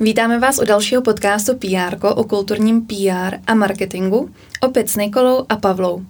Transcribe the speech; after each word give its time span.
Vítáme 0.00 0.38
vás 0.38 0.58
u 0.58 0.64
dalšího 0.64 1.02
podcastu 1.02 1.54
PR 1.54 1.96
o 2.02 2.24
kulturním 2.24 2.86
PR 2.86 3.36
a 3.46 3.54
marketingu, 3.54 4.30
opět 4.60 4.90
s 4.90 4.96
Nikolou 4.96 5.44
a 5.48 5.56
Pavlou. 5.56 6.02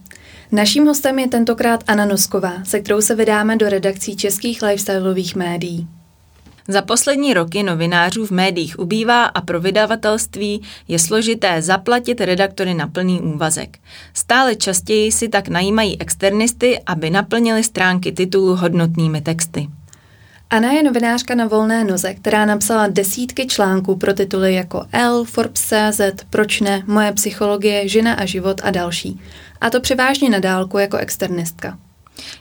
Naším 0.53 0.87
hostem 0.87 1.19
je 1.19 1.29
tentokrát 1.29 1.85
Anna 1.87 2.05
Nosková, 2.05 2.65
se 2.65 2.81
kterou 2.81 3.01
se 3.01 3.15
vydáme 3.15 3.57
do 3.57 3.69
redakcí 3.69 4.17
českých 4.17 4.63
lifestyleových 4.63 5.37
médií. 5.37 5.89
Za 6.69 6.83
poslední 6.83 7.35
roky 7.35 7.63
novinářů 7.63 8.27
v 8.27 8.31
médiích 8.31 8.79
ubývá 8.79 9.25
a 9.25 9.41
pro 9.41 9.61
vydavatelství 9.61 10.63
je 10.89 10.99
složité 10.99 11.63
zaplatit 11.63 12.21
redaktory 12.21 12.75
na 12.75 12.87
plný 12.87 13.21
úvazek. 13.21 13.79
Stále 14.15 14.57
častěji 14.57 15.13
si 15.13 15.29
tak 15.29 15.49
najímají 15.49 16.01
externisty, 16.01 16.81
aby 16.87 17.11
naplnili 17.11 17.65
stránky 17.65 18.13
titulů 18.13 18.57
hodnotnými 18.57 19.21
texty. 19.21 19.69
Anna 20.51 20.73
je 20.73 20.83
novinářka 20.83 21.35
na 21.35 21.47
volné 21.47 21.85
noze, 21.85 22.15
která 22.15 22.45
napsala 22.45 22.87
desítky 22.87 23.47
článků 23.47 23.97
pro 23.97 24.15
tituly 24.15 24.55
jako 24.55 24.87
L, 24.93 25.25
Forbes.cz, 25.25 26.01
Proč 26.31 26.61
ne, 26.61 26.83
Moje 26.87 27.13
psychologie, 27.13 27.89
Žena 27.89 28.15
a 28.15 28.25
život 28.25 28.61
a 28.65 28.71
další. 28.71 29.21
A 29.61 29.71
to 29.71 29.81
převážně 29.81 30.31
na 30.31 30.39
dálku 30.39 30.79
jako 30.79 30.97
externistka. 30.97 31.79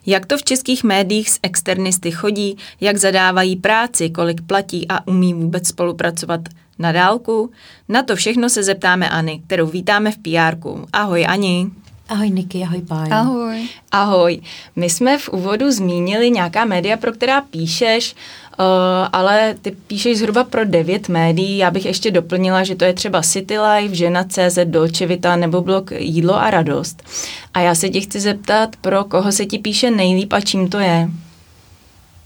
Jak 0.05 0.25
to 0.25 0.37
v 0.37 0.43
českých 0.43 0.83
médiích 0.83 1.29
s 1.29 1.39
externisty 1.43 2.11
chodí, 2.11 2.57
jak 2.81 2.97
zadávají 2.97 3.55
práci, 3.55 4.09
kolik 4.09 4.41
platí 4.41 4.87
a 4.89 5.07
umí 5.07 5.33
vůbec 5.33 5.67
spolupracovat 5.67 6.41
na 6.79 6.91
dálku? 6.91 7.51
Na 7.89 8.03
to 8.03 8.15
všechno 8.15 8.49
se 8.49 8.63
zeptáme 8.63 9.09
Ani, 9.09 9.41
kterou 9.47 9.67
vítáme 9.67 10.11
v 10.11 10.17
pr 10.17 10.57
Ahoj 10.93 11.25
Ani. 11.29 11.71
Ahoj 12.09 12.29
Niky, 12.29 12.63
ahoj 12.63 12.81
Pájo. 12.81 13.13
Ahoj. 13.13 13.67
Ahoj. 13.91 14.39
My 14.75 14.89
jsme 14.89 15.17
v 15.17 15.29
úvodu 15.29 15.71
zmínili 15.71 16.31
nějaká 16.31 16.65
média, 16.65 16.97
pro 16.97 17.11
která 17.11 17.41
píšeš, 17.41 18.15
uh, 18.59 18.65
ale 19.11 19.55
ty 19.61 19.71
píšeš 19.71 20.17
zhruba 20.17 20.43
pro 20.43 20.65
devět 20.65 21.09
médií. 21.09 21.57
Já 21.57 21.71
bych 21.71 21.85
ještě 21.85 22.11
doplnila, 22.11 22.63
že 22.63 22.75
to 22.75 22.85
je 22.85 22.93
třeba 22.93 23.21
City 23.21 23.59
Life, 23.59 23.95
Žena 23.95 24.23
CZ, 24.23 24.59
Dolce 24.63 25.05
Vita 25.05 25.35
nebo 25.35 25.61
blog 25.61 25.91
Jídlo 25.91 26.35
a 26.35 26.49
radost. 26.49 27.03
A 27.53 27.59
já 27.59 27.75
se 27.75 27.89
tě 27.89 28.01
chci 28.01 28.19
zeptat, 28.19 28.75
pro 28.75 29.03
koho 29.03 29.31
se 29.31 29.45
ti 29.45 29.59
píše 29.59 29.91
nejlíp 29.91 30.33
a 30.33 30.41
čím 30.41 30.69
to 30.69 30.79
je? 30.79 31.09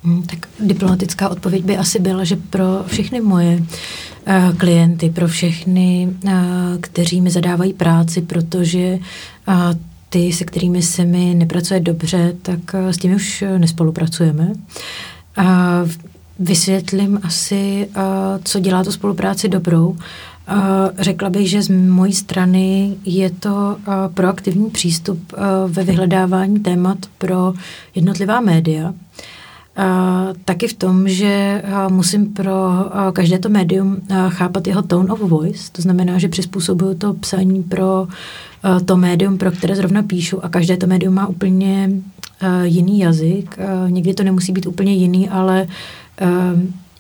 Hmm, 0.04 0.24
tak 0.24 0.48
diplomatická 0.60 1.30
odpověď 1.30 1.64
by 1.64 1.78
asi 1.78 2.00
byla, 2.00 2.24
že 2.24 2.36
pro 2.36 2.84
všechny 2.88 3.22
moje 3.22 3.58
uh, 3.58 4.58
klienty, 4.58 5.10
pro 5.10 5.28
všechny, 5.28 6.10
uh, 6.24 6.32
kteří 6.82 7.22
mi 7.22 7.30
zadávají 7.30 7.74
práci, 7.74 8.22
protože 8.22 9.00
uh, 9.48 9.56
ty, 10.10 10.34
se 10.34 10.46
kterými 10.46 10.82
se 10.82 11.06
mi 11.06 11.34
nepracuje 11.36 11.80
dobře, 11.80 12.36
tak 12.42 12.60
s 12.74 12.98
těmi 12.98 13.16
už 13.16 13.44
nespolupracujeme. 13.58 14.54
Vysvětlím 16.40 17.20
asi, 17.24 17.90
co 18.44 18.60
dělá 18.60 18.84
tu 18.84 18.92
spolupráci 18.92 19.50
dobrou. 19.50 19.98
Řekla 21.00 21.30
bych, 21.30 21.50
že 21.50 21.62
z 21.62 21.70
mojí 21.70 22.14
strany 22.14 22.96
je 23.06 23.30
to 23.30 23.78
proaktivní 24.14 24.70
přístup 24.70 25.34
ve 25.68 25.84
vyhledávání 25.84 26.60
témat 26.60 26.98
pro 27.18 27.54
jednotlivá 27.96 28.42
média. 28.42 28.94
Uh, 29.78 30.36
taky 30.46 30.68
v 30.68 30.74
tom, 30.74 31.08
že 31.08 31.64
musím 31.90 32.34
pro 32.34 32.56
každé 33.14 33.40
to 33.40 33.50
médium 33.50 33.98
chápat 34.30 34.68
jeho 34.68 34.82
tone 34.82 35.14
of 35.14 35.20
voice, 35.20 35.72
to 35.72 35.82
znamená, 35.82 36.18
že 36.18 36.28
přizpůsobuju 36.28 36.94
to 36.94 37.14
psaní 37.14 37.64
pro 37.64 38.08
to 38.86 38.98
médium, 38.98 39.38
pro 39.38 39.52
které 39.52 39.76
zrovna 39.76 40.04
píšu 40.04 40.46
a 40.46 40.50
každé 40.50 40.78
to 40.78 40.88
médium 40.88 41.14
má 41.14 41.28
úplně 41.28 41.90
jiný 42.64 43.00
jazyk. 43.00 43.60
Někdy 43.88 44.14
to 44.14 44.24
nemusí 44.24 44.52
být 44.52 44.66
úplně 44.66 44.94
jiný, 44.94 45.30
ale 45.30 45.68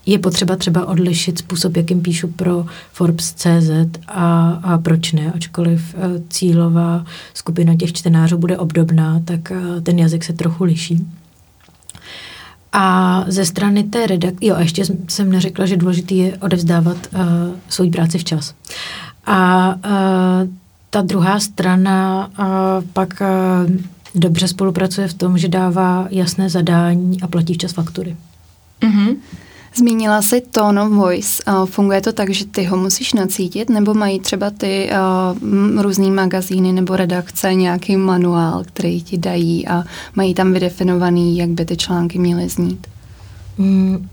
je 0.05 0.19
potřeba 0.19 0.55
třeba 0.55 0.85
odlišit 0.85 1.37
způsob, 1.37 1.77
jakým 1.77 2.01
píšu 2.01 2.27
pro 2.27 2.65
Forbes.cz 2.91 3.99
a, 4.07 4.49
a 4.63 4.77
proč 4.77 5.11
ne, 5.11 5.31
ačkoliv 5.31 5.95
cílová 6.29 7.05
skupina 7.33 7.75
těch 7.75 7.93
čtenářů 7.93 8.37
bude 8.37 8.57
obdobná, 8.57 9.21
tak 9.25 9.51
ten 9.83 9.99
jazyk 9.99 10.23
se 10.23 10.33
trochu 10.33 10.63
liší. 10.63 11.07
A 12.71 13.25
ze 13.27 13.45
strany 13.45 13.83
té 13.83 14.07
redakce, 14.07 14.45
jo, 14.45 14.55
a 14.55 14.61
ještě 14.61 14.83
jsem 15.09 15.31
neřekla, 15.31 15.65
že 15.65 15.77
důležitý 15.77 16.17
je 16.17 16.37
odevzdávat 16.37 16.97
uh, 17.13 17.19
svou 17.69 17.91
práci 17.91 18.17
včas. 18.17 18.53
A 19.25 19.67
uh, 19.75 20.49
ta 20.89 21.01
druhá 21.01 21.39
strana 21.39 22.29
uh, 22.39 22.45
pak 22.93 23.21
uh, 23.21 23.71
dobře 24.15 24.47
spolupracuje 24.47 25.07
v 25.07 25.13
tom, 25.13 25.37
že 25.37 25.47
dává 25.47 26.07
jasné 26.09 26.49
zadání 26.49 27.21
a 27.21 27.27
platí 27.27 27.53
včas 27.53 27.73
faktury. 27.73 28.15
Mm-hmm. 28.81 29.15
Zmínila 29.75 30.21
jsi 30.21 30.41
tone 30.41 30.81
of 30.81 30.91
voice. 30.91 31.43
Funguje 31.65 32.01
to 32.01 32.13
tak, 32.13 32.29
že 32.29 32.45
ty 32.45 32.63
ho 32.63 32.77
musíš 32.77 33.13
nacítit, 33.13 33.69
nebo 33.69 33.93
mají 33.93 34.19
třeba 34.19 34.49
ty 34.49 34.89
uh, 34.91 35.81
různý 35.81 36.11
magazíny 36.11 36.71
nebo 36.71 36.95
redakce 36.95 37.53
nějaký 37.53 37.97
manuál, 37.97 38.63
který 38.63 39.03
ti 39.03 39.17
dají 39.17 39.67
a 39.67 39.83
mají 40.15 40.33
tam 40.33 40.53
vydefinovaný, 40.53 41.37
jak 41.37 41.49
by 41.49 41.65
ty 41.65 41.77
články 41.77 42.19
měly 42.19 42.49
znít? 42.49 42.87
Mm, 43.57 44.09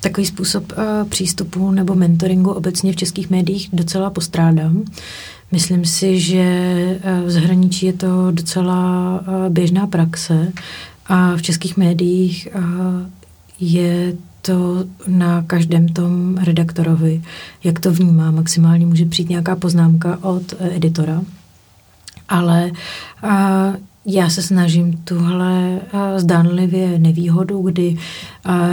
takový 0.00 0.26
způsob 0.26 0.72
uh, 0.72 1.08
přístupu 1.08 1.70
nebo 1.70 1.94
mentoringu 1.94 2.50
obecně 2.50 2.92
v 2.92 2.96
českých 2.96 3.30
médiích 3.30 3.68
docela 3.72 4.10
postrádám. 4.10 4.84
Myslím 5.52 5.84
si, 5.84 6.20
že 6.20 6.44
uh, 7.04 7.26
v 7.26 7.30
zahraničí 7.30 7.86
je 7.86 7.92
to 7.92 8.30
docela 8.30 9.20
uh, 9.20 9.48
běžná 9.48 9.86
praxe 9.86 10.52
a 11.06 11.36
v 11.36 11.42
českých 11.42 11.76
médiích 11.76 12.48
uh, 12.54 12.62
je 13.60 14.16
to 14.42 14.84
na 15.06 15.42
každém 15.46 15.88
tom 15.88 16.36
redaktorovi, 16.36 17.22
jak 17.64 17.80
to 17.80 17.92
vnímá. 17.92 18.30
Maximálně 18.30 18.86
může 18.86 19.04
přijít 19.04 19.28
nějaká 19.28 19.56
poznámka 19.56 20.18
od 20.22 20.42
eh, 20.60 20.76
editora, 20.76 21.22
ale 22.28 22.70
a, 23.22 23.72
já 24.06 24.30
se 24.30 24.42
snažím 24.42 24.96
tuhle 25.04 25.80
zdánlivě 26.16 26.98
nevýhodu, 26.98 27.62
kdy 27.62 27.96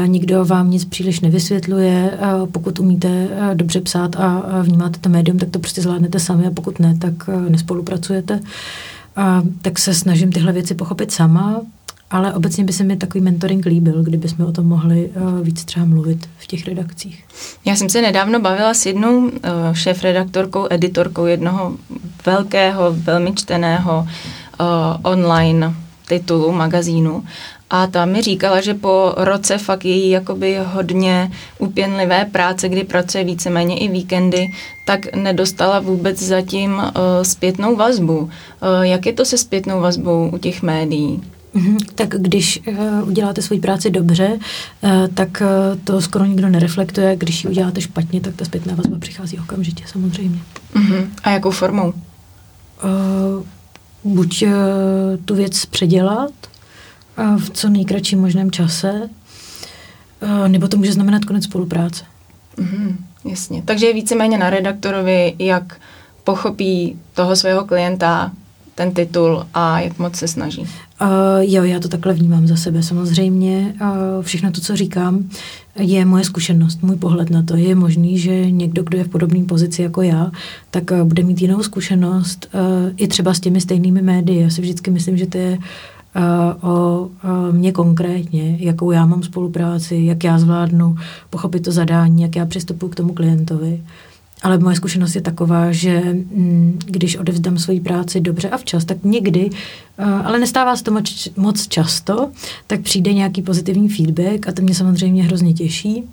nikdo 0.05 0.45
vám 0.45 0.71
nic 0.71 0.85
příliš 0.85 1.19
nevysvětluje. 1.19 2.17
Pokud 2.51 2.79
umíte 2.79 3.27
dobře 3.53 3.81
psát 3.81 4.15
a, 4.15 4.43
vnímáte 4.61 4.99
to 4.99 5.09
médium, 5.09 5.37
tak 5.37 5.49
to 5.49 5.59
prostě 5.59 5.81
zvládnete 5.81 6.19
sami 6.19 6.47
a 6.47 6.51
pokud 6.51 6.79
ne, 6.79 6.97
tak 6.99 7.29
nespolupracujete. 7.49 8.39
A, 9.15 9.43
tak 9.61 9.79
se 9.79 9.93
snažím 9.93 10.31
tyhle 10.31 10.51
věci 10.51 10.75
pochopit 10.75 11.11
sama, 11.11 11.61
ale 12.09 12.33
obecně 12.33 12.63
by 12.63 12.73
se 12.73 12.83
mi 12.83 12.97
takový 12.97 13.23
mentoring 13.23 13.65
líbil, 13.65 14.03
kdyby 14.03 14.29
jsme 14.29 14.45
o 14.45 14.51
tom 14.51 14.65
mohli 14.65 15.09
uh, 15.09 15.39
víc 15.39 15.65
třeba 15.65 15.85
mluvit 15.85 16.29
v 16.37 16.47
těch 16.47 16.67
redakcích. 16.67 17.23
Já 17.65 17.75
jsem 17.75 17.89
se 17.89 18.01
nedávno 18.01 18.39
bavila 18.39 18.73
s 18.73 18.85
jednou 18.85 19.17
uh, 19.19 19.31
šéf-redaktorkou, 19.73 20.67
editorkou 20.69 21.25
jednoho 21.25 21.73
velkého, 22.25 22.93
velmi 22.93 23.33
čteného 23.33 24.07
uh, 24.59 24.67
online 25.01 25.73
titulu, 26.07 26.51
magazínu 26.51 27.23
a 27.69 27.87
ta 27.87 28.05
mi 28.05 28.21
říkala, 28.21 28.61
že 28.61 28.73
po 28.73 29.13
roce 29.17 29.57
fakt 29.57 29.85
její 29.85 30.09
jakoby 30.09 30.59
hodně 30.73 31.31
upěnlivé 31.59 32.25
práce, 32.25 32.69
kdy 32.69 32.83
pracuje 32.83 33.23
víceméně 33.23 33.77
i 33.77 33.87
víkendy, 33.87 34.47
tak 34.85 35.15
nedostala 35.15 35.79
vůbec 35.79 36.21
zatím 36.21 36.75
uh, 36.75 36.83
zpětnou 37.21 37.75
vazbu. 37.75 38.17
Uh, 38.17 38.29
jak 38.81 39.05
je 39.05 39.13
to 39.13 39.25
se 39.25 39.37
zpětnou 39.37 39.81
vazbou 39.81 40.29
u 40.33 40.37
těch 40.37 40.61
médií? 40.61 41.21
Mhm, 41.53 41.77
tak 41.95 42.09
když 42.09 42.61
uh, 42.67 43.07
uděláte 43.07 43.41
svoji 43.41 43.61
práci 43.61 43.89
dobře, 43.89 44.39
uh, 44.81 45.07
tak 45.13 45.41
uh, 45.41 45.79
to 45.83 46.01
skoro 46.01 46.25
nikdo 46.25 46.49
nereflektuje. 46.49 47.15
Když 47.15 47.43
ji 47.43 47.49
uděláte 47.49 47.81
špatně, 47.81 48.21
tak 48.21 48.35
ta 48.35 48.45
zpětná 48.45 48.75
vazba 48.75 48.99
přichází 48.99 49.39
okamžitě, 49.39 49.83
samozřejmě. 49.87 50.39
Uh-huh. 50.73 51.07
A 51.23 51.29
jakou 51.29 51.51
formou? 51.51 51.93
Uh, 51.93 53.43
buď 54.03 54.43
uh, 54.43 54.51
tu 55.25 55.35
věc 55.35 55.65
předělat 55.65 56.31
uh, 57.19 57.37
v 57.37 57.49
co 57.49 57.69
nejkratším 57.69 58.21
možném 58.21 58.51
čase, 58.51 59.09
uh, 60.23 60.47
nebo 60.47 60.67
to 60.67 60.77
může 60.77 60.93
znamenat 60.93 61.25
konec 61.25 61.43
spolupráce. 61.43 62.03
Uh-huh. 62.57 62.95
Jasně. 63.25 63.61
Takže 63.65 63.85
je 63.85 63.93
víceméně 63.93 64.37
na 64.37 64.49
redaktorovi, 64.49 65.35
jak 65.39 65.79
pochopí 66.23 66.99
toho 67.13 67.35
svého 67.35 67.65
klienta, 67.65 68.31
ten 68.79 68.91
titul 68.91 69.43
a 69.53 69.79
jak 69.79 69.99
moc 69.99 70.15
se 70.15 70.27
snaží. 70.27 70.61
Uh, 70.61 70.67
jo, 71.39 71.63
já 71.63 71.79
to 71.79 71.87
takhle 71.87 72.13
vnímám 72.13 72.47
za 72.47 72.55
sebe. 72.55 72.83
Samozřejmě 72.83 73.75
uh, 73.81 74.23
všechno 74.23 74.51
to, 74.51 74.61
co 74.61 74.75
říkám, 74.75 75.29
je 75.79 76.05
moje 76.05 76.23
zkušenost, 76.23 76.83
můj 76.83 76.95
pohled 76.95 77.29
na 77.29 77.43
to. 77.43 77.55
Je 77.55 77.75
možný, 77.75 78.17
že 78.19 78.51
někdo, 78.51 78.83
kdo 78.83 78.97
je 78.97 79.03
v 79.03 79.07
podobné 79.07 79.43
pozici 79.43 79.81
jako 79.81 80.01
já, 80.01 80.31
tak 80.71 80.91
uh, 80.91 81.03
bude 81.03 81.23
mít 81.23 81.41
jinou 81.41 81.63
zkušenost 81.63 82.49
uh, 82.53 82.91
i 82.97 83.07
třeba 83.07 83.33
s 83.33 83.39
těmi 83.39 83.61
stejnými 83.61 84.01
médii. 84.01 84.41
Já 84.41 84.49
si 84.49 84.61
vždycky 84.61 84.91
myslím, 84.91 85.17
že 85.17 85.25
to 85.25 85.37
je 85.37 85.57
uh, 85.57 86.69
o 86.69 86.99
uh, 87.23 87.55
mě 87.55 87.71
konkrétně, 87.71 88.57
jakou 88.59 88.91
já 88.91 89.05
mám 89.05 89.23
spolupráci, 89.23 89.95
jak 89.95 90.23
já 90.23 90.39
zvládnu 90.39 90.95
pochopit 91.29 91.59
to 91.59 91.71
zadání, 91.71 92.21
jak 92.21 92.35
já 92.35 92.45
přistupuji 92.45 92.89
k 92.89 92.95
tomu 92.95 93.13
klientovi. 93.13 93.81
Ale 94.41 94.57
moje 94.57 94.75
zkušenost 94.75 95.15
je 95.15 95.21
taková, 95.21 95.71
že 95.71 95.99
mm, 95.99 96.79
když 96.85 97.17
odevzdám 97.17 97.57
svoji 97.57 97.79
práci 97.79 98.21
dobře 98.21 98.49
a 98.49 98.57
včas, 98.57 98.85
tak 98.85 98.97
někdy, 99.03 99.49
ale 100.23 100.39
nestává 100.39 100.75
se 100.75 100.83
to 100.83 100.91
moc, 100.91 101.29
moc 101.35 101.67
často, 101.67 102.31
tak 102.67 102.81
přijde 102.81 103.13
nějaký 103.13 103.41
pozitivní 103.41 103.89
feedback 103.89 104.47
a 104.47 104.51
to 104.51 104.61
mě 104.61 104.75
samozřejmě 104.75 105.23
hrozně 105.23 105.53
těší. 105.53 106.03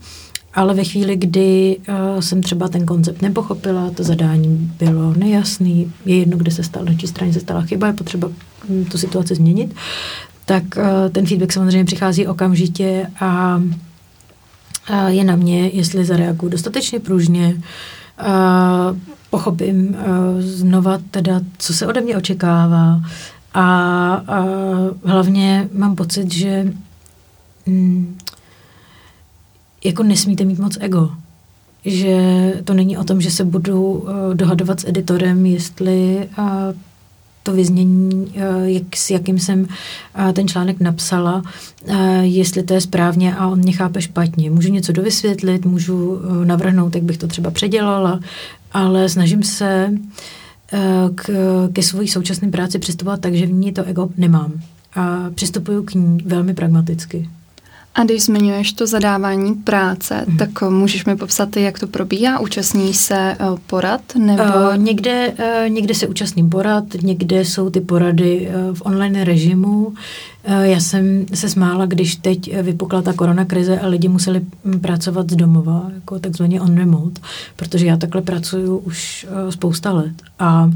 ale 0.54 0.74
ve 0.74 0.84
chvíli, 0.84 1.16
kdy 1.16 1.76
uh, 1.88 2.20
jsem 2.20 2.42
třeba 2.42 2.68
ten 2.68 2.86
koncept 2.86 3.22
nepochopila, 3.22 3.90
to 3.90 4.04
zadání 4.04 4.70
bylo 4.78 5.14
nejasný, 5.14 5.92
je 6.04 6.18
jedno, 6.18 6.36
kde 6.36 6.50
se 6.50 6.62
stala, 6.62 6.84
na 6.84 6.94
čí 6.94 7.06
straně 7.06 7.32
se 7.32 7.40
stala 7.40 7.62
chyba, 7.62 7.86
je 7.86 7.92
potřeba 7.92 8.28
hm, 8.68 8.84
tu 8.84 8.98
situaci 8.98 9.34
změnit, 9.34 9.74
tak 10.44 10.62
uh, 10.76 11.12
ten 11.12 11.26
feedback 11.26 11.52
samozřejmě 11.52 11.84
přichází 11.84 12.26
okamžitě 12.26 13.06
a 13.20 13.56
uh, 13.56 15.06
je 15.06 15.24
na 15.24 15.36
mě, 15.36 15.68
jestli 15.68 16.04
zareaguju 16.04 16.52
dostatečně 16.52 17.00
pružně, 17.00 17.54
uh, 17.56 17.62
pochopím 19.30 19.88
uh, 19.88 20.40
znova 20.40 20.98
teda, 21.10 21.40
co 21.58 21.74
se 21.74 21.86
ode 21.86 22.00
mě 22.00 22.16
očekává 22.16 23.00
a, 23.54 23.64
a 24.26 24.44
hlavně 25.04 25.68
mám 25.72 25.96
pocit, 25.96 26.32
že 26.32 26.72
mm, 27.66 28.18
jako 29.84 30.02
nesmíte 30.02 30.44
mít 30.44 30.58
moc 30.58 30.78
ego. 30.80 31.10
Že 31.84 32.52
to 32.64 32.74
není 32.74 32.98
o 32.98 33.04
tom, 33.04 33.20
že 33.20 33.30
se 33.30 33.44
budu 33.44 33.82
uh, 33.82 34.34
dohadovat 34.34 34.80
s 34.80 34.88
editorem, 34.88 35.46
jestli 35.46 36.28
uh, 36.38 36.46
to 37.46 37.52
vyznění, 37.52 38.26
uh, 38.26 38.64
jak, 38.64 38.96
s 38.96 39.10
jakým 39.10 39.38
jsem 39.38 39.60
uh, 39.60 40.32
ten 40.32 40.48
článek 40.48 40.80
napsala, 40.80 41.42
uh, 41.88 41.96
jestli 42.20 42.62
to 42.62 42.74
je 42.74 42.80
správně 42.80 43.36
a 43.36 43.48
on 43.48 43.58
mě 43.58 43.72
chápe 43.72 44.02
špatně. 44.02 44.50
Můžu 44.50 44.72
něco 44.72 44.92
dovysvětlit, 44.92 45.64
můžu 45.64 46.20
navrhnout, 46.44 46.94
jak 46.94 47.04
bych 47.04 47.18
to 47.18 47.26
třeba 47.26 47.50
předělala, 47.50 48.20
ale 48.72 49.08
snažím 49.08 49.42
se 49.42 49.92
k, 51.14 51.30
ke 51.72 51.82
své 51.82 52.06
současné 52.06 52.50
práci 52.50 52.78
přistupovat 52.78 53.20
tak, 53.20 53.34
že 53.34 53.46
v 53.46 53.52
ní 53.52 53.72
to 53.72 53.84
ego 53.84 54.08
nemám. 54.16 54.52
A 54.94 55.30
přistupuju 55.34 55.82
k 55.82 55.94
ní 55.94 56.18
velmi 56.24 56.54
pragmaticky. 56.54 57.28
A 57.96 58.04
když 58.04 58.24
zmiňuješ 58.24 58.72
to 58.72 58.86
zadávání 58.86 59.54
práce, 59.54 60.24
mm. 60.26 60.36
tak 60.36 60.62
můžeš 60.62 61.04
mi 61.04 61.16
popsat, 61.16 61.56
jak 61.56 61.78
to 61.78 61.86
probíhá? 61.86 62.40
Účastní 62.40 62.94
se 62.94 63.16
eh, 63.16 63.36
porad? 63.66 64.00
Nebo... 64.18 64.42
Uh, 64.42 64.76
někde, 64.76 65.32
uh, 65.32 65.68
někde 65.68 65.94
se 65.94 66.06
účastním 66.06 66.50
porad, 66.50 66.84
někde 67.02 67.44
jsou 67.44 67.70
ty 67.70 67.80
porady 67.80 68.48
uh, 68.48 68.76
v 68.76 68.82
online 68.84 69.24
režimu. 69.24 69.86
Uh, 69.86 69.94
já 70.62 70.80
jsem 70.80 71.26
se 71.34 71.48
smála, 71.48 71.86
když 71.86 72.16
teď 72.16 72.62
vypukla 72.62 73.02
ta 73.02 73.12
korona 73.12 73.44
krize 73.44 73.80
a 73.80 73.86
lidi 73.86 74.08
museli 74.08 74.40
hm, 74.64 74.80
pracovat 74.80 75.30
z 75.30 75.36
domova, 75.36 75.90
jako 75.94 76.18
takzvaně 76.18 76.60
on 76.60 76.76
remote, 76.76 77.20
protože 77.56 77.86
já 77.86 77.96
takhle 77.96 78.22
pracuju 78.22 78.76
už 78.76 79.26
uh, 79.30 79.50
spousta 79.50 79.92
let. 79.92 80.14
A 80.38 80.70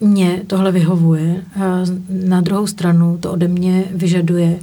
mě 0.00 0.42
tohle 0.46 0.72
vyhovuje. 0.72 1.42
Na 2.08 2.40
druhou 2.40 2.66
stranu 2.66 3.18
to 3.20 3.32
ode 3.32 3.48
mě 3.48 3.84
vyžaduje 3.90 4.58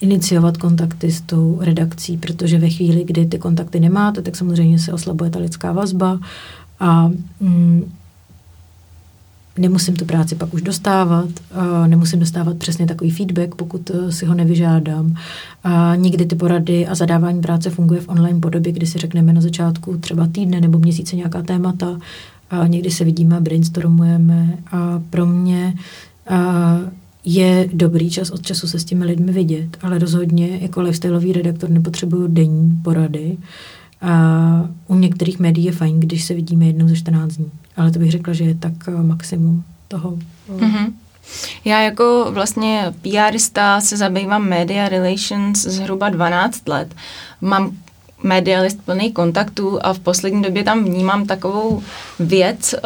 iniciovat 0.00 0.56
kontakty 0.56 1.12
s 1.12 1.20
tou 1.20 1.58
redakcí, 1.60 2.16
protože 2.16 2.58
ve 2.58 2.70
chvíli, 2.70 3.04
kdy 3.04 3.26
ty 3.26 3.38
kontakty 3.38 3.80
nemáte, 3.80 4.22
tak 4.22 4.36
samozřejmě 4.36 4.78
se 4.78 4.92
oslabuje 4.92 5.30
ta 5.30 5.38
lidská 5.38 5.72
vazba 5.72 6.18
a 6.80 7.10
mm, 7.40 7.92
nemusím 9.58 9.96
tu 9.96 10.04
práci 10.04 10.34
pak 10.34 10.54
už 10.54 10.62
dostávat, 10.62 11.28
uh, 11.28 11.88
nemusím 11.88 12.20
dostávat 12.20 12.56
přesně 12.56 12.86
takový 12.86 13.10
feedback, 13.10 13.54
pokud 13.54 13.90
uh, 13.90 14.08
si 14.08 14.26
ho 14.26 14.34
nevyžádám. 14.34 15.06
Uh, 15.06 15.96
někdy 15.96 16.26
ty 16.26 16.36
porady 16.36 16.86
a 16.86 16.94
zadávání 16.94 17.40
práce 17.40 17.70
funguje 17.70 18.00
v 18.00 18.08
online 18.08 18.40
podobě, 18.40 18.72
kdy 18.72 18.86
si 18.86 18.98
řekneme 18.98 19.32
na 19.32 19.40
začátku 19.40 19.96
třeba 19.96 20.26
týdne 20.26 20.60
nebo 20.60 20.78
měsíce 20.78 21.16
nějaká 21.16 21.42
témata, 21.42 21.98
a 22.50 22.66
někdy 22.66 22.90
se 22.90 23.04
vidíme 23.04 23.36
a 23.36 23.40
brainstormujeme 23.40 24.58
a 24.72 24.93
dobrý 27.72 28.10
čas 28.10 28.30
od 28.30 28.46
času 28.46 28.68
se 28.68 28.78
s 28.78 28.84
těmi 28.84 29.04
lidmi 29.04 29.32
vidět, 29.32 29.76
ale 29.82 29.98
rozhodně 29.98 30.58
jako 30.62 30.80
lifestyleový 30.80 31.32
redaktor 31.32 31.70
nepotřebuju 31.70 32.26
denní 32.26 32.80
porady. 32.84 33.36
A 34.00 34.68
u 34.86 34.94
některých 34.94 35.38
médií 35.38 35.64
je 35.64 35.72
fajn, 35.72 36.00
když 36.00 36.24
se 36.24 36.34
vidíme 36.34 36.66
jednou 36.66 36.88
ze 36.88 36.96
14 36.96 37.32
dní. 37.32 37.50
Ale 37.76 37.90
to 37.90 37.98
bych 37.98 38.10
řekla, 38.10 38.32
že 38.32 38.44
je 38.44 38.54
tak 38.54 38.72
eh, 38.88 39.02
maximum 39.02 39.64
toho. 39.88 40.18
Mm-hmm. 40.56 40.92
Já 41.64 41.80
jako 41.80 42.26
vlastně 42.30 42.94
PRista 43.02 43.80
se 43.80 43.96
zabývám 43.96 44.48
media 44.48 44.88
relations 44.88 45.62
zhruba 45.62 46.08
12 46.08 46.68
let. 46.68 46.94
Mám 47.40 47.76
medialist 48.24 48.84
plný 48.84 49.12
kontaktů 49.12 49.78
a 49.82 49.92
v 49.92 49.98
poslední 49.98 50.42
době 50.42 50.64
tam 50.64 50.84
vnímám 50.84 51.26
takovou 51.26 51.82
věc, 52.18 52.74
eh, 52.74 52.78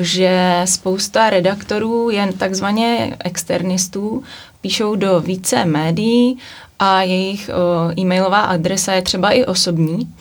že 0.00 0.62
spousta 0.64 1.30
redaktorů 1.30 2.10
je 2.10 2.32
takzvaně 2.38 3.16
externistů, 3.24 4.22
píšou 4.60 4.96
do 4.96 5.20
více 5.20 5.64
médií 5.64 6.38
a 6.78 7.02
jejich 7.02 7.50
eh, 7.50 8.00
e-mailová 8.00 8.40
adresa 8.40 8.92
je 8.92 9.02
třeba 9.02 9.30
i 9.30 9.44
osobní. 9.44 10.14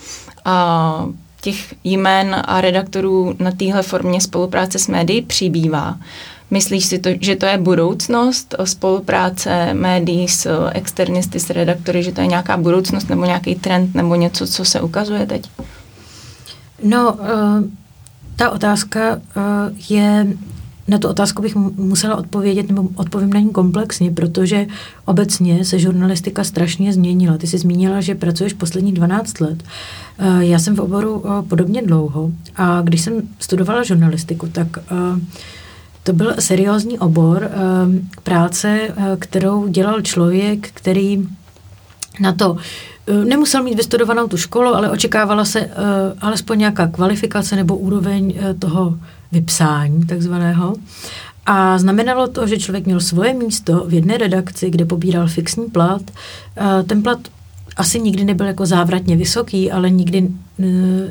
A 0.45 1.05
těch 1.41 1.73
jmen 1.83 2.43
a 2.45 2.61
redaktorů 2.61 3.35
na 3.39 3.51
téhle 3.51 3.81
formě 3.81 4.21
spolupráce 4.21 4.79
s 4.79 4.87
médií 4.87 5.21
přibývá. 5.21 5.97
Myslíš 6.55 6.85
si, 6.85 6.99
to, 6.99 7.09
že 7.21 7.35
to 7.35 7.45
je 7.45 7.57
budoucnost 7.57 8.55
spolupráce 8.63 9.73
médií 9.73 10.27
s 10.27 10.69
externisty, 10.71 11.39
s 11.39 11.49
redaktory, 11.49 12.03
že 12.03 12.11
to 12.11 12.21
je 12.21 12.27
nějaká 12.27 12.57
budoucnost 12.57 13.09
nebo 13.09 13.25
nějaký 13.25 13.55
trend 13.55 13.95
nebo 13.95 14.15
něco, 14.15 14.47
co 14.47 14.65
se 14.65 14.81
ukazuje 14.81 15.25
teď? 15.25 15.49
No, 16.83 17.13
uh, 17.13 17.19
ta 18.35 18.49
otázka 18.49 19.15
uh, 19.15 19.21
je, 19.89 20.27
na 20.87 20.97
tu 20.97 21.07
otázku 21.07 21.41
bych 21.41 21.55
musela 21.75 22.15
odpovědět, 22.15 22.67
nebo 22.67 22.89
odpovím 22.95 23.33
na 23.33 23.39
ní 23.39 23.49
komplexně, 23.49 24.11
protože 24.11 24.65
obecně 25.05 25.65
se 25.65 25.79
žurnalistika 25.79 26.43
strašně 26.43 26.93
změnila. 26.93 27.37
Ty 27.37 27.47
jsi 27.47 27.57
zmínila, 27.57 28.01
že 28.01 28.15
pracuješ 28.15 28.53
poslední 28.53 28.93
12 28.93 29.41
let. 29.41 29.63
Já 30.39 30.59
jsem 30.59 30.75
v 30.75 30.79
oboru 30.79 31.23
podobně 31.47 31.81
dlouho 31.81 32.31
a 32.55 32.81
když 32.81 33.01
jsem 33.01 33.21
studovala 33.39 33.83
žurnalistiku, 33.83 34.47
tak 34.47 34.67
to 36.05 36.13
byl 36.13 36.33
seriózní 36.39 36.99
obor 36.99 37.49
ehm, 37.51 38.09
práce, 38.23 38.79
eh, 38.81 39.17
kterou 39.19 39.67
dělal 39.67 40.01
člověk, 40.01 40.69
který 40.73 41.27
na 42.19 42.33
to 42.33 42.57
eh, 43.07 43.25
nemusel 43.25 43.63
mít 43.63 43.75
vystudovanou 43.75 44.27
tu 44.27 44.37
školu, 44.37 44.75
ale 44.75 44.91
očekávala 44.91 45.45
se 45.45 45.59
eh, 45.59 45.71
alespoň 46.21 46.59
nějaká 46.59 46.87
kvalifikace 46.87 47.55
nebo 47.55 47.77
úroveň 47.77 48.33
toho 48.59 48.97
vypsání 49.31 50.05
takzvaného. 50.05 50.75
A 51.45 51.77
znamenalo 51.77 52.27
to, 52.27 52.47
že 52.47 52.57
člověk 52.57 52.85
měl 52.85 52.99
svoje 52.99 53.33
místo 53.33 53.85
v 53.87 53.93
jedné 53.93 54.17
redakci, 54.17 54.69
kde 54.69 54.85
pobíral 54.85 55.27
fixní 55.27 55.65
plat. 55.65 56.01
Ten 56.87 57.03
plat 57.03 57.19
asi 57.77 58.01
nikdy 58.01 58.23
nebyl 58.23 58.45
jako 58.45 58.65
závratně 58.65 59.15
vysoký, 59.15 59.71
ale 59.71 59.89
nikdy 59.89 60.29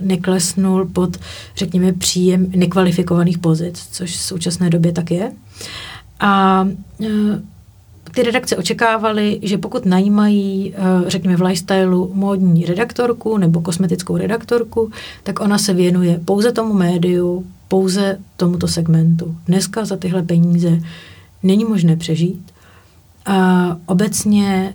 neklesnul 0.00 0.85
pod, 0.85 1.16
řekněme, 1.56 1.92
příjem 1.92 2.47
nekvalifikovaných 2.56 3.38
pozic, 3.38 3.88
což 3.92 4.16
v 4.16 4.21
současné 4.21 4.71
době 4.71 4.92
tak 4.92 5.11
je. 5.11 5.33
A 6.21 6.64
e, 7.02 7.09
ty 8.14 8.23
redakce 8.23 8.56
očekávaly, 8.56 9.40
že 9.42 9.59
pokud 9.59 9.87
najímají, 9.87 10.75
e, 10.75 11.11
řekněme, 11.11 11.37
v 11.37 11.42
lifestylu 11.42 12.11
módní 12.14 12.64
redaktorku 12.64 13.38
nebo 13.38 13.61
kosmetickou 13.61 14.16
redaktorku, 14.16 14.90
tak 15.23 15.40
ona 15.40 15.59
se 15.59 15.75
věnuje 15.75 16.21
pouze 16.25 16.52
tomu 16.52 16.75
médiu, 16.75 17.47
pouze 17.68 18.18
tomuto 18.37 18.68
segmentu. 18.68 19.37
Dneska 19.47 19.85
za 19.85 19.97
tyhle 19.97 20.23
peníze 20.23 20.80
není 21.42 21.64
možné 21.64 21.97
přežít 21.97 22.53
a 23.26 23.76
obecně 23.87 24.75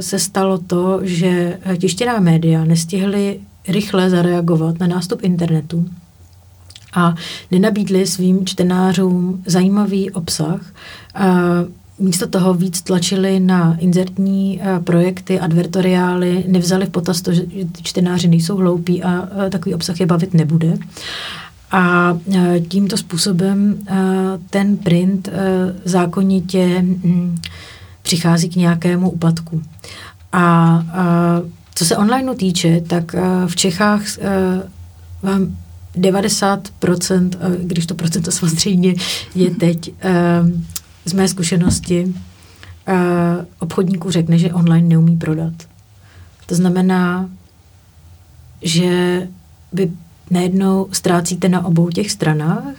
se 0.00 0.18
stalo 0.18 0.58
to, 0.58 1.00
že 1.02 1.58
tištěná 1.78 2.20
média 2.20 2.64
nestihly 2.64 3.40
rychle 3.68 4.10
zareagovat 4.10 4.80
na 4.80 4.86
nástup 4.86 5.20
internetu 5.22 5.88
a 6.94 7.14
nenabídli 7.50 8.06
svým 8.06 8.46
čtenářům 8.46 9.42
zajímavý 9.46 10.10
obsah. 10.10 10.60
A 11.14 11.24
místo 11.98 12.26
toho 12.26 12.54
víc 12.54 12.82
tlačili 12.82 13.40
na 13.40 13.76
inzertní 13.78 14.60
projekty, 14.84 15.40
advertoriály, 15.40 16.44
nevzali 16.48 16.86
v 16.86 16.90
potaz 16.90 17.22
to, 17.22 17.32
že 17.32 17.42
čtenáři 17.82 18.28
nejsou 18.28 18.56
hloupí 18.56 19.02
a 19.02 19.28
takový 19.50 19.74
obsah 19.74 20.00
je 20.00 20.06
bavit 20.06 20.34
nebude. 20.34 20.78
A 21.70 22.18
tímto 22.68 22.96
způsobem 22.96 23.78
ten 24.50 24.76
print 24.76 25.28
zákonitě 25.84 26.82
mm, 26.82 27.36
přichází 28.06 28.48
k 28.48 28.56
nějakému 28.56 29.10
úpadku. 29.10 29.62
A, 30.32 30.38
a 30.40 30.84
co 31.74 31.84
se 31.84 31.96
online 31.96 32.34
týče, 32.34 32.80
tak 32.80 33.14
v 33.46 33.56
Čechách 33.56 34.02
vám 35.22 35.56
90%, 35.96 37.30
když 37.62 37.86
to 37.86 37.94
procento 37.94 38.30
samozřejmě 38.30 38.94
je 39.34 39.50
teď, 39.50 39.90
z 41.04 41.12
mé 41.12 41.28
zkušenosti, 41.28 42.14
obchodníků 43.58 44.10
řekne, 44.10 44.38
že 44.38 44.52
online 44.52 44.88
neumí 44.88 45.16
prodat. 45.16 45.54
To 46.46 46.54
znamená, 46.54 47.30
že 48.62 49.22
vy 49.72 49.90
najednou 50.30 50.88
ztrácíte 50.92 51.48
na 51.48 51.64
obou 51.64 51.90
těch 51.90 52.10
stranách. 52.10 52.74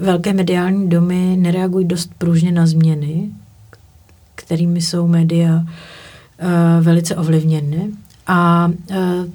Velké 0.00 0.32
mediální 0.32 0.88
domy 0.88 1.36
nereagují 1.38 1.86
dost 1.86 2.10
pružně 2.18 2.52
na 2.52 2.66
změny, 2.66 3.30
kterými 4.36 4.80
jsou 4.82 5.08
média 5.08 5.56
uh, 5.56 6.84
velice 6.84 7.16
ovlivněny. 7.16 7.90
a 8.26 8.70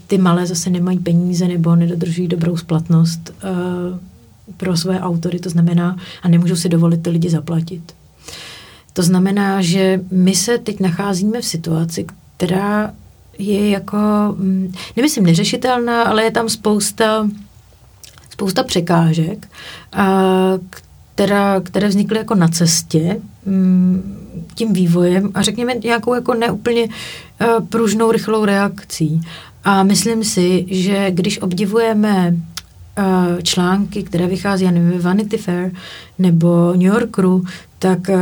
ty 0.07 0.17
malé 0.17 0.45
zase 0.45 0.69
nemají 0.69 0.99
peníze 0.99 1.47
nebo 1.47 1.75
nedodržují 1.75 2.27
dobrou 2.27 2.57
splatnost 2.57 3.33
pro 4.57 4.77
své 4.77 4.99
autory, 4.99 5.39
to 5.39 5.49
znamená, 5.49 5.97
a 6.21 6.27
nemůžou 6.27 6.55
si 6.55 6.69
dovolit 6.69 7.03
ty 7.03 7.09
lidi 7.09 7.29
zaplatit. 7.29 7.95
To 8.93 9.03
znamená, 9.03 9.61
že 9.61 10.01
my 10.11 10.35
se 10.35 10.57
teď 10.57 10.79
nacházíme 10.79 11.41
v 11.41 11.45
situaci, 11.45 12.05
která 12.37 12.93
je 13.37 13.69
jako, 13.69 13.97
mm, 14.37 14.73
nemyslím 14.95 15.25
neřešitelná, 15.25 16.03
ale 16.03 16.23
je 16.23 16.31
tam 16.31 16.49
spousta, 16.49 17.29
spousta 18.29 18.63
překážek, 18.63 19.47
a, 19.93 20.07
která, 21.15 21.59
které 21.61 21.87
vznikly 21.87 22.17
jako 22.17 22.35
na 22.35 22.47
cestě 22.47 23.21
mm, 23.45 24.20
tím 24.55 24.73
vývojem 24.73 25.31
a 25.33 25.41
řekněme 25.41 25.73
nějakou 25.75 26.13
jako 26.13 26.33
neúplně 26.33 26.87
pružnou, 27.69 28.11
rychlou 28.11 28.45
reakcí. 28.45 29.21
A 29.63 29.83
myslím 29.83 30.23
si, 30.23 30.65
že 30.69 31.11
když 31.11 31.41
obdivujeme 31.41 32.35
články, 33.43 34.03
které 34.03 34.27
vychází, 34.27 34.65
já 34.65 34.71
nevím, 34.71 35.01
Vanity 35.01 35.37
Fair 35.37 35.71
nebo 36.19 36.71
New 36.71 36.81
Yorkeru, 36.81 37.43
tak 37.79 37.99
uh, 38.09 38.15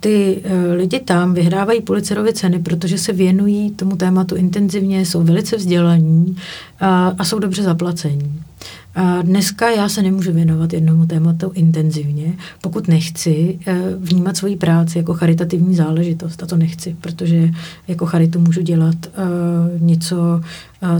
ty 0.00 0.42
lidi 0.76 1.00
tam 1.00 1.34
vyhrávají 1.34 1.80
Pulitzerovy 1.80 2.32
ceny, 2.32 2.58
protože 2.58 2.98
se 2.98 3.12
věnují 3.12 3.70
tomu 3.70 3.96
tématu 3.96 4.36
intenzivně, 4.36 5.00
jsou 5.00 5.22
velice 5.22 5.56
vzdělaní 5.56 6.36
a 7.18 7.24
jsou 7.24 7.38
dobře 7.38 7.62
zaplacení. 7.62 8.42
Dneska 9.22 9.70
já 9.70 9.88
se 9.88 10.02
nemůžu 10.02 10.32
věnovat 10.32 10.72
jednomu 10.72 11.06
tématu 11.06 11.50
intenzivně, 11.54 12.34
pokud 12.62 12.88
nechci 12.88 13.58
vnímat 13.98 14.36
svoji 14.36 14.56
práci 14.56 14.98
jako 14.98 15.14
charitativní 15.14 15.74
záležitost. 15.74 16.42
A 16.42 16.46
to 16.46 16.56
nechci, 16.56 16.96
protože 17.00 17.50
jako 17.88 18.06
charitu 18.06 18.40
můžu 18.40 18.62
dělat 18.62 18.96
něco, 19.78 20.40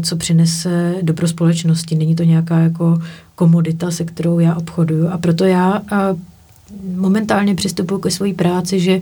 co 0.01 0.17
přinese 0.17 0.95
dobro 1.03 1.29
společnosti. 1.29 1.95
Není 1.95 2.15
to 2.15 2.23
nějaká 2.23 2.59
jako 2.59 2.99
komodita, 3.35 3.91
se 3.91 4.05
kterou 4.05 4.39
já 4.39 4.55
obchoduju. 4.55 5.09
A 5.09 5.19
proto 5.19 5.45
já 5.45 5.83
momentálně 6.97 7.55
přistupuji 7.55 8.01
ke 8.01 8.11
své 8.11 8.33
práci, 8.33 8.81
že 8.81 9.01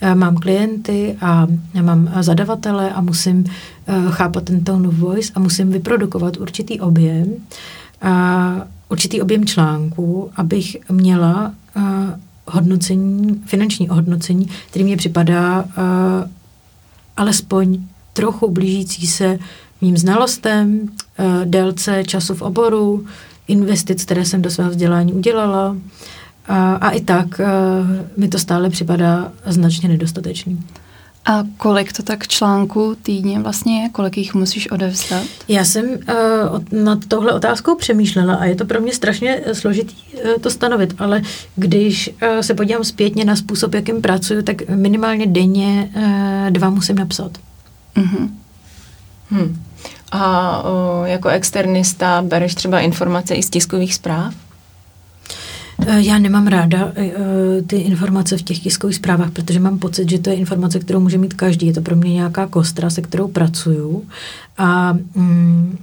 eh, 0.00 0.14
mám 0.14 0.36
klienty 0.36 1.16
a 1.20 1.46
mám 1.82 2.10
zadavatele 2.20 2.92
a 2.92 3.00
musím 3.00 3.44
eh, 3.46 3.92
chápat 4.10 4.44
ten 4.44 4.64
tone 4.64 4.88
of 4.88 4.94
voice 4.94 5.32
a 5.34 5.40
musím 5.40 5.70
vyprodukovat 5.70 6.36
určitý 6.36 6.80
objem, 6.80 7.26
určitý 8.88 9.22
objem 9.22 9.44
článků, 9.44 10.30
abych 10.36 10.76
měla 10.90 11.52
hodnocení, 12.46 13.42
finanční 13.46 13.90
ohodnocení, 13.90 14.48
který 14.70 14.84
mě 14.84 14.96
připadá 14.96 15.64
alespoň 17.16 17.80
trochu 18.12 18.50
blížící 18.50 19.06
se 19.06 19.38
mým 19.80 19.96
znalostem, 19.96 20.88
délce 21.44 22.04
času 22.06 22.34
v 22.34 22.42
oboru, 22.42 23.06
investic, 23.48 24.04
které 24.04 24.24
jsem 24.24 24.42
do 24.42 24.50
svého 24.50 24.70
vzdělání 24.70 25.12
udělala, 25.12 25.76
a, 26.46 26.74
a 26.74 26.90
i 26.90 27.00
tak 27.00 27.40
mi 28.16 28.28
to 28.28 28.38
stále 28.38 28.70
připadá 28.70 29.32
značně 29.46 29.88
nedostatečný. 29.88 30.62
A 31.26 31.44
kolik 31.56 31.92
to 31.92 32.02
tak 32.02 32.28
článků 32.28 32.96
týdně 33.02 33.40
vlastně 33.40 33.82
je? 33.82 33.88
Kolik 33.88 34.16
jich 34.16 34.34
musíš 34.34 34.70
odevzdat? 34.70 35.22
Já 35.48 35.64
jsem 35.64 35.84
uh, 35.84 36.82
nad 36.84 36.98
tohle 37.08 37.32
otázkou 37.32 37.74
přemýšlela 37.74 38.34
a 38.34 38.44
je 38.44 38.54
to 38.54 38.64
pro 38.64 38.80
mě 38.80 38.94
strašně 38.94 39.40
složitý 39.52 39.94
uh, 40.12 40.30
to 40.40 40.50
stanovit, 40.50 40.94
ale 40.98 41.22
když 41.56 42.10
uh, 42.22 42.40
se 42.40 42.54
podívám 42.54 42.84
zpětně 42.84 43.24
na 43.24 43.36
způsob, 43.36 43.74
jakým 43.74 44.02
pracuju, 44.02 44.42
tak 44.42 44.68
minimálně 44.68 45.26
denně 45.26 45.90
uh, 45.96 46.50
dva 46.50 46.70
musím 46.70 46.96
napsat. 46.96 47.32
Uh-huh. 47.96 48.28
Hmm. 49.30 49.62
A 50.12 50.62
uh, 50.62 51.06
jako 51.08 51.28
externista 51.28 52.22
bereš 52.22 52.54
třeba 52.54 52.80
informace 52.80 53.34
i 53.34 53.42
z 53.42 53.50
tiskových 53.50 53.94
zpráv? 53.94 54.34
Eh, 55.86 56.02
já 56.02 56.18
nemám 56.18 56.46
ráda 56.46 56.92
eh, 56.96 57.62
ty 57.66 57.76
informace 57.76 58.36
v 58.36 58.42
těch 58.42 58.58
tiskových 58.58 58.96
zprávách, 58.96 59.30
protože 59.30 59.60
mám 59.60 59.78
pocit, 59.78 60.10
že 60.10 60.18
to 60.18 60.30
je 60.30 60.36
informace, 60.36 60.78
kterou 60.78 61.00
může 61.00 61.18
mít 61.18 61.34
každý. 61.34 61.66
Je 61.66 61.72
to 61.72 61.80
pro 61.80 61.96
mě 61.96 62.14
nějaká 62.14 62.46
kostra, 62.46 62.90
se 62.90 63.02
kterou 63.02 63.28
pracuju 63.28 64.04
a 64.58 64.92
mm, 65.14 65.78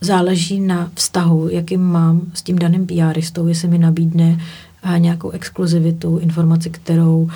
záleží 0.00 0.60
na 0.60 0.90
vztahu, 0.94 1.48
jakým 1.48 1.80
mám 1.80 2.20
s 2.34 2.42
tím 2.42 2.58
daným 2.58 2.86
PRistou, 2.86 3.46
jestli 3.46 3.68
mi 3.68 3.78
nabídne 3.78 4.40
eh, 4.82 4.98
nějakou 4.98 5.30
exkluzivitu, 5.30 6.18
informaci, 6.18 6.70
kterou 6.70 7.30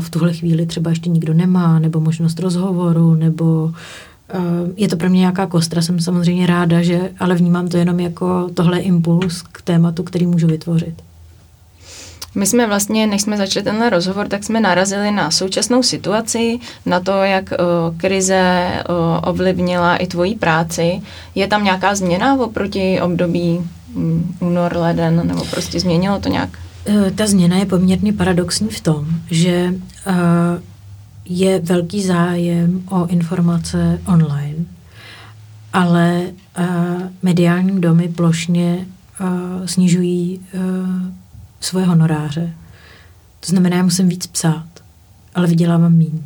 v 0.00 0.10
tuhle 0.10 0.32
chvíli 0.32 0.66
třeba 0.66 0.90
ještě 0.90 1.10
nikdo 1.10 1.34
nemá, 1.34 1.78
nebo 1.78 2.00
možnost 2.00 2.38
rozhovoru, 2.40 3.14
nebo 3.14 3.72
je 4.76 4.88
to 4.88 4.96
pro 4.96 5.10
mě 5.10 5.18
nějaká 5.18 5.46
kostra, 5.46 5.82
jsem 5.82 6.00
samozřejmě 6.00 6.46
ráda, 6.46 6.82
že, 6.82 7.10
ale 7.18 7.34
vnímám 7.34 7.68
to 7.68 7.76
jenom 7.76 8.00
jako 8.00 8.48
tohle 8.54 8.78
impuls 8.78 9.42
k 9.52 9.62
tématu, 9.62 10.02
který 10.02 10.26
můžu 10.26 10.46
vytvořit. 10.46 11.02
My 12.34 12.46
jsme 12.46 12.66
vlastně, 12.66 13.06
než 13.06 13.22
jsme 13.22 13.36
začali 13.36 13.64
tenhle 13.64 13.90
rozhovor, 13.90 14.28
tak 14.28 14.44
jsme 14.44 14.60
narazili 14.60 15.10
na 15.10 15.30
současnou 15.30 15.82
situaci, 15.82 16.58
na 16.86 17.00
to, 17.00 17.12
jak 17.12 17.52
uh, 17.52 17.96
krize 17.96 18.70
uh, 18.88 18.94
ovlivnila 19.30 19.96
i 19.96 20.06
tvoji 20.06 20.34
práci. 20.34 21.00
Je 21.34 21.46
tam 21.46 21.64
nějaká 21.64 21.94
změna 21.94 22.34
oproti 22.34 23.00
období 23.00 23.60
um, 23.94 24.36
únor, 24.40 24.76
leden, 24.76 25.26
nebo 25.26 25.44
prostě 25.44 25.80
změnilo 25.80 26.20
to 26.20 26.28
nějak? 26.28 26.48
Uh, 26.88 27.10
ta 27.10 27.26
změna 27.26 27.56
je 27.56 27.66
poměrně 27.66 28.12
paradoxní 28.12 28.68
v 28.68 28.80
tom, 28.80 29.06
že 29.30 29.74
uh, 30.06 30.14
je 31.24 31.60
velký 31.60 32.02
zájem 32.02 32.82
o 32.90 33.06
informace 33.06 34.00
online, 34.06 34.64
ale 35.72 36.22
uh, 36.58 36.66
mediální 37.22 37.80
domy 37.80 38.08
plošně 38.08 38.86
uh, 39.20 39.66
snižují 39.66 40.40
uh, 40.54 40.60
svoje 41.60 41.86
honoráře. 41.86 42.54
To 43.40 43.46
znamená, 43.46 43.76
já 43.76 43.82
musím 43.82 44.08
víc 44.08 44.26
psát, 44.26 44.68
ale 45.34 45.46
vydělávám 45.46 45.92
míň. 45.92 46.22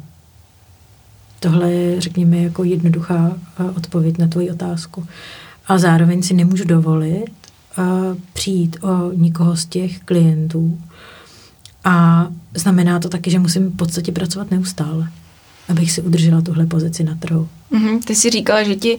Tohle 1.40 1.72
je, 1.72 2.00
řekněme, 2.00 2.36
jako 2.36 2.64
jednoduchá 2.64 3.32
eh, 3.60 3.64
odpověď 3.64 4.18
na 4.18 4.26
tvoji 4.26 4.50
otázku. 4.50 5.06
A 5.66 5.78
zároveň 5.78 6.22
si 6.22 6.34
nemůžu 6.34 6.64
dovolit 6.64 7.30
uh, 7.78 7.84
přijít 8.32 8.76
o 8.80 9.12
nikoho 9.12 9.56
z 9.56 9.66
těch 9.66 10.00
klientů. 10.00 10.78
A 11.84 12.26
znamená 12.54 12.98
to 12.98 13.08
taky, 13.08 13.30
že 13.30 13.38
musím 13.38 13.70
v 13.70 13.76
podstatě 13.76 14.12
pracovat 14.12 14.50
neustále, 14.50 15.08
abych 15.68 15.92
si 15.92 16.02
udržela 16.02 16.40
tuhle 16.40 16.66
pozici 16.66 17.04
na 17.04 17.14
trhu. 17.14 17.48
Mm-hmm. 17.72 18.00
Ty 18.04 18.14
jsi 18.14 18.30
říkala, 18.30 18.62
že 18.62 18.76
ti 18.76 18.98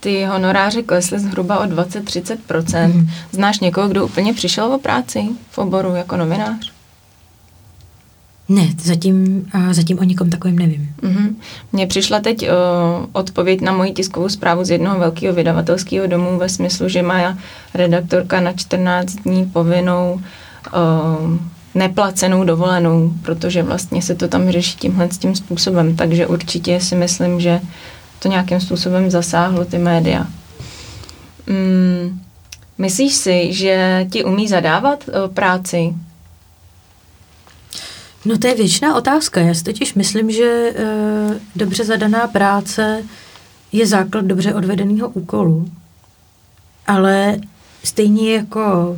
ty 0.00 0.24
honoráře 0.24 0.82
klesly 0.82 1.18
zhruba 1.18 1.58
o 1.58 1.64
20-30%. 1.64 2.36
Mm-hmm. 2.46 3.08
Znáš 3.32 3.60
někoho, 3.60 3.88
kdo 3.88 4.04
úplně 4.04 4.34
přišel 4.34 4.72
o 4.72 4.78
práci 4.78 5.28
v 5.50 5.58
oboru 5.58 5.94
jako 5.94 6.16
novinář? 6.16 6.72
Ne, 8.48 8.68
zatím, 8.78 9.46
zatím 9.70 9.98
o 9.98 10.02
nikom 10.02 10.30
takovým 10.30 10.58
nevím. 10.58 10.94
Mm-hmm. 11.02 11.34
Mně 11.72 11.86
přišla 11.86 12.20
teď 12.20 12.42
uh, 12.42 12.48
odpověď 13.12 13.60
na 13.60 13.72
moji 13.72 13.92
tiskovou 13.92 14.28
zprávu 14.28 14.64
z 14.64 14.70
jednoho 14.70 14.98
velkého 14.98 15.34
vydavatelského 15.34 16.06
domu 16.06 16.38
ve 16.38 16.48
smyslu, 16.48 16.88
že 16.88 17.02
má 17.02 17.38
redaktorka 17.74 18.40
na 18.40 18.52
14 18.52 19.14
dní 19.14 19.46
povinnou 19.46 20.20
uh, 20.74 21.38
neplacenou 21.76 22.44
dovolenou, 22.44 23.12
protože 23.22 23.62
vlastně 23.62 24.02
se 24.02 24.14
to 24.14 24.28
tam 24.28 24.50
řeší 24.50 24.76
tímhle 24.76 25.08
tím 25.08 25.34
způsobem. 25.36 25.96
Takže 25.96 26.26
určitě 26.26 26.80
si 26.80 26.94
myslím, 26.94 27.40
že 27.40 27.60
to 28.18 28.28
nějakým 28.28 28.60
způsobem 28.60 29.10
zasáhlo 29.10 29.64
ty 29.64 29.78
média. 29.78 30.26
Mm, 31.46 32.20
myslíš 32.78 33.14
si, 33.14 33.52
že 33.52 34.06
ti 34.12 34.24
umí 34.24 34.48
zadávat 34.48 35.04
o, 35.08 35.28
práci? 35.28 35.94
No 38.24 38.38
to 38.38 38.46
je 38.46 38.54
věčná 38.54 38.96
otázka. 38.96 39.40
Já 39.40 39.54
si 39.54 39.64
totiž 39.64 39.94
myslím, 39.94 40.30
že 40.30 40.44
e, 40.44 40.84
dobře 41.56 41.84
zadaná 41.84 42.26
práce 42.26 43.04
je 43.72 43.86
základ 43.86 44.24
dobře 44.24 44.54
odvedeného 44.54 45.08
úkolu. 45.08 45.68
Ale 46.86 47.36
stejně 47.84 48.34
jako 48.34 48.96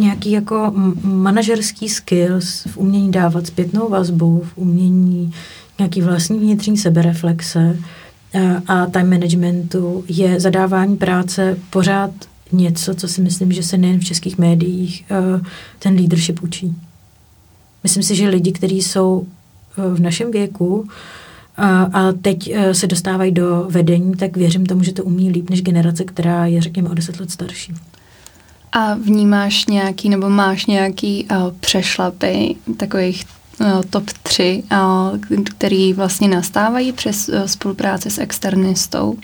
nějaký 0.00 0.30
jako 0.30 0.72
manažerský 1.02 1.88
skills 1.88 2.64
v 2.64 2.76
umění 2.76 3.10
dávat 3.10 3.46
zpětnou 3.46 3.88
vazbu, 3.88 4.42
v 4.44 4.58
umění 4.58 5.32
nějaký 5.78 6.02
vlastní 6.02 6.38
vnitřní 6.38 6.76
sebereflexe 6.76 7.76
a 8.66 8.86
time 8.86 9.10
managementu 9.10 10.04
je 10.08 10.40
zadávání 10.40 10.96
práce 10.96 11.56
pořád 11.70 12.10
něco, 12.52 12.94
co 12.94 13.08
si 13.08 13.20
myslím, 13.20 13.52
že 13.52 13.62
se 13.62 13.78
nejen 13.78 14.00
v 14.00 14.04
českých 14.04 14.38
médiích 14.38 15.04
eh, 15.10 15.40
ten 15.78 15.94
leadership 15.94 16.42
učí. 16.42 16.76
Myslím 17.82 18.02
si, 18.02 18.16
že 18.16 18.28
lidi, 18.28 18.52
kteří 18.52 18.82
jsou 18.82 19.26
eh, 19.78 19.94
v 19.94 20.00
našem 20.00 20.30
věku 20.30 20.88
a 21.92 22.12
teď 22.22 22.54
se 22.72 22.86
dostávají 22.86 23.32
do 23.32 23.66
vedení, 23.70 24.14
tak 24.14 24.36
věřím 24.36 24.66
tomu, 24.66 24.82
že 24.82 24.92
to 24.92 25.04
umí 25.04 25.30
líp 25.30 25.50
než 25.50 25.62
generace, 25.62 26.04
která 26.04 26.46
je, 26.46 26.62
řekněme, 26.62 26.88
o 26.88 26.94
deset 26.94 27.20
let 27.20 27.30
starší. 27.30 27.74
A 28.72 28.94
vnímáš 28.94 29.66
nějaký 29.66 30.08
nebo 30.08 30.30
máš 30.30 30.66
nějaký 30.66 31.26
uh, 31.30 31.50
přešlapy 31.60 32.56
takových 32.76 33.24
top 33.90 34.04
3, 34.22 34.62
který 35.44 35.92
vlastně 35.92 36.28
nastávají 36.28 36.92
přes 36.92 37.30
spolupráci 37.46 38.10
s 38.10 38.18
externistou? 38.18 39.16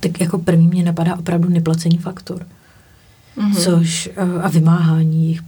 Tak 0.00 0.20
jako 0.20 0.38
první 0.38 0.68
mě 0.68 0.82
napadá 0.82 1.16
opravdu 1.16 1.48
neplacení 1.48 1.98
faktur. 1.98 2.46
Mm-hmm. 3.38 3.54
Což 3.54 4.10
a 4.42 4.48
vymáhání 4.48 5.28
jich 5.28 5.40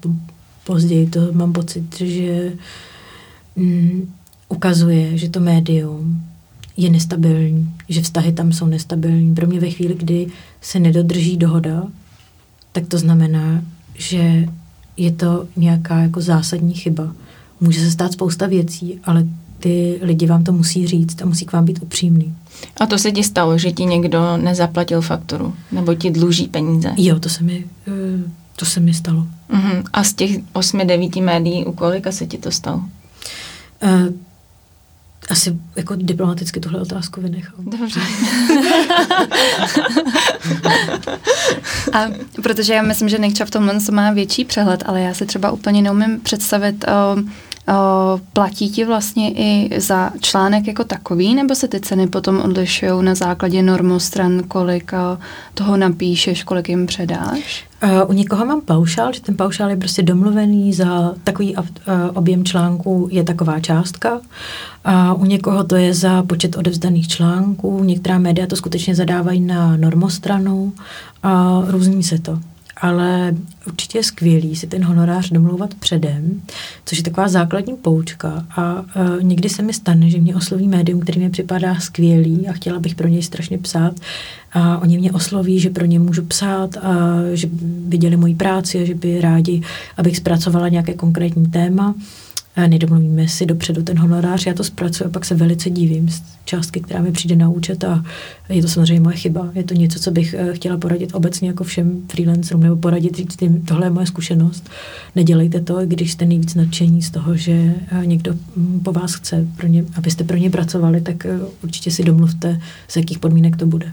později, 0.65 1.07
to 1.07 1.21
mám 1.33 1.53
pocit, 1.53 1.97
že 1.97 2.53
mm, 3.57 4.13
ukazuje, 4.49 5.19
že 5.19 5.31
to 5.31 5.41
médium 5.41 6.23
je 6.77 6.91
nestabilní, 6.91 7.75
že 7.89 8.03
vztahy 8.03 8.33
tam 8.33 8.53
jsou 8.53 8.67
nestabilní. 8.67 9.35
Pro 9.35 9.47
mě 9.47 9.61
ve 9.61 9.71
chvíli, 9.71 9.95
kdy 9.95 10.27
se 10.61 10.79
nedodrží 10.79 11.37
dohoda, 11.37 11.83
tak 12.73 12.87
to 12.87 12.99
znamená, 12.99 13.63
že 13.95 14.47
je 14.97 15.11
to 15.11 15.47
nějaká 15.57 15.99
jako 15.99 16.21
zásadní 16.21 16.75
chyba. 16.75 17.13
Může 17.61 17.81
se 17.81 17.91
stát 17.91 18.13
spousta 18.13 18.47
věcí, 18.47 19.01
ale 19.05 19.27
ty 19.59 19.99
lidi 20.03 20.27
vám 20.27 20.45
to 20.45 20.53
musí 20.53 20.87
říct 20.87 21.23
a 21.23 21.27
musí 21.27 21.47
k 21.47 21.53
vám 21.53 21.65
být 21.65 21.79
upřímný. 21.83 22.35
A 22.81 22.87
to 22.87 22.99
se 22.99 23.13
ti 23.13 23.25
stalo, 23.25 23.59
že 23.59 23.73
ti 23.73 23.85
někdo 23.85 24.37
nezaplatil 24.37 25.01
fakturu? 25.01 25.55
Nebo 25.73 25.95
ti 25.95 26.11
dluží 26.11 26.49
peníze? 26.49 26.93
Jo, 26.97 27.21
to 27.21 27.29
se 27.29 27.45
mi, 27.45 27.65
eh, 27.89 28.31
to 28.57 28.65
se 28.65 28.81
mi 28.81 28.95
stalo. 28.95 29.27
Uh-huh. 29.53 29.83
A 29.93 30.05
z 30.05 30.13
těch 30.13 30.39
osmi, 30.53 30.85
devíti 30.85 31.21
médií, 31.21 31.65
u 31.65 31.73
kolika 31.73 32.13
se 32.13 32.27
ti 32.27 32.39
to 32.39 32.51
stalo? 32.51 32.79
Uh, 33.83 34.15
asi 35.31 35.59
jako 35.77 35.97
diplomaticky 35.97 36.61
tuhle 36.61 36.81
otázku 36.81 37.21
vynechám. 37.21 37.65
Dobře. 37.65 38.01
a 41.93 42.07
protože 42.43 42.75
já 42.75 42.83
myslím, 42.83 43.09
že 43.09 43.19
Nikča 43.19 43.45
v 43.45 43.51
tomhle 43.51 43.75
má 43.91 44.11
větší 44.11 44.45
přehled, 44.45 44.83
ale 44.87 45.01
já 45.01 45.15
si 45.15 45.27
třeba 45.27 45.51
úplně 45.51 45.83
neumím 45.83 46.21
představit, 46.21 46.85
uh, 47.15 47.23
platí 48.33 48.71
ti 48.71 48.85
vlastně 48.85 49.31
i 49.31 49.81
za 49.81 50.11
článek 50.21 50.67
jako 50.67 50.85
takový, 50.85 51.35
nebo 51.35 51.55
se 51.55 51.69
ty 51.69 51.81
ceny 51.81 52.07
potom 52.07 52.41
odlišují 52.41 53.05
na 53.05 53.15
základě 53.15 53.63
normostran, 53.63 54.43
kolik 54.49 54.93
toho 55.55 55.77
napíšeš, 55.77 56.43
kolik 56.43 56.69
jim 56.69 56.87
předáš? 56.87 57.65
U 58.07 58.13
někoho 58.13 58.47
mám 58.47 58.61
paušál, 58.61 59.13
že 59.13 59.21
ten 59.21 59.37
paušál 59.37 59.71
je 59.71 59.77
prostě 59.77 60.03
domluvený 60.03 60.73
za 60.73 61.15
takový 61.25 61.57
objem 62.15 62.45
článků 62.45 63.09
je 63.11 63.25
taková 63.25 63.61
částka. 63.61 64.21
A 64.85 65.15
u 65.15 65.25
někoho 65.25 65.65
to 65.65 65.77
je 65.77 65.95
za 65.95 66.23
počet 66.23 66.57
odevzdaných 66.57 67.09
článků, 67.09 67.85
některá 67.85 68.19
média 68.19 68.47
to 68.47 68.57
skutečně 68.57 68.95
zadávají 68.95 69.41
na 69.41 69.77
normostranu 69.77 70.73
a 71.23 71.63
různí 71.67 72.03
se 72.03 72.19
to 72.19 72.39
ale 72.81 73.35
určitě 73.67 73.99
je 73.99 74.05
skvělý 74.05 74.57
si 74.57 74.67
ten 74.67 74.85
honorář 74.85 75.31
domlouvat 75.31 75.75
předem, 75.75 76.43
což 76.85 76.99
je 76.99 77.05
taková 77.05 77.29
základní 77.29 77.77
poučka. 77.77 78.47
A 78.57 78.81
uh, 78.81 79.23
někdy 79.23 79.49
se 79.49 79.63
mi 79.63 79.73
stane, 79.73 80.11
že 80.11 80.19
mě 80.19 80.37
osloví 80.37 80.69
médium, 80.69 81.01
který 81.01 81.21
mi 81.21 81.31
připadá 81.31 81.81
skvělý 81.81 82.49
a 82.49 82.53
chtěla 82.53 82.79
bych 82.79 82.95
pro 82.95 83.09
něj 83.09 83.23
strašně 83.23 83.59
psát. 83.59 84.01
A 84.53 84.79
oni 84.79 84.99
mě 84.99 85.13
osloví, 85.13 85.61
že 85.61 85.71
pro 85.71 85.85
ně 85.85 85.99
můžu 85.99 86.23
psát 86.23 86.77
a 86.77 87.17
že 87.33 87.49
viděli 87.89 88.17
moji 88.17 88.35
práci 88.35 88.83
a 88.83 88.85
že 88.85 88.95
by 88.95 89.21
rádi, 89.21 89.63
abych 89.97 90.17
zpracovala 90.17 90.69
nějaké 90.69 90.95
konkrétní 90.95 91.47
téma 91.47 91.95
nedomluvíme 92.57 93.29
si 93.29 93.47
dopředu 93.47 93.83
ten 93.83 93.99
honorář, 93.99 94.47
já 94.47 94.55
to 94.55 94.65
zpracuju 94.65 95.11
a 95.11 95.13
pak 95.13 95.25
se 95.25 95.35
velice 95.35 95.71
divím 95.71 96.09
z 96.09 96.23
částky, 96.45 96.81
která 96.81 97.03
mi 97.03 97.13
přijde 97.13 97.37
na 97.37 97.49
účet 97.49 97.85
a 97.85 98.05
je 98.49 98.63
to 98.63 98.69
samozřejmě 98.69 99.01
moje 99.01 99.17
chyba. 99.17 99.49
Je 99.55 99.65
to 99.65 99.75
něco, 99.75 99.99
co 100.01 100.11
bych 100.11 100.35
eh, 100.35 100.53
chtěla 100.53 100.77
poradit 100.77 101.15
obecně 101.15 101.49
jako 101.49 101.65
všem 101.65 102.03
freelancerům 102.09 102.63
nebo 102.63 102.77
poradit 102.77 103.17
říct 103.17 103.43
jim, 103.43 103.63
tohle 103.63 103.87
je 103.87 103.91
moje 103.91 104.07
zkušenost. 104.07 104.71
Nedělejte 105.17 105.61
to, 105.61 105.87
když 105.87 106.13
jste 106.13 106.27
nejvíc 106.27 106.55
nadšení 106.55 107.03
z 107.03 107.11
toho, 107.11 107.37
že 107.37 107.53
eh, 107.53 108.07
někdo 108.07 108.35
mm, 108.57 108.81
po 108.81 108.93
vás 108.93 109.15
chce, 109.15 109.47
pro 109.57 109.67
ně, 109.67 109.85
abyste 109.95 110.25
pro 110.25 110.37
ně 110.37 110.51
pracovali, 110.51 111.01
tak 111.01 111.27
eh, 111.27 111.39
určitě 111.63 111.91
si 111.91 112.05
domluvte, 112.05 112.61
z 112.89 112.97
jakých 112.97 113.19
podmínek 113.19 113.57
to 113.57 113.67
bude. 113.67 113.93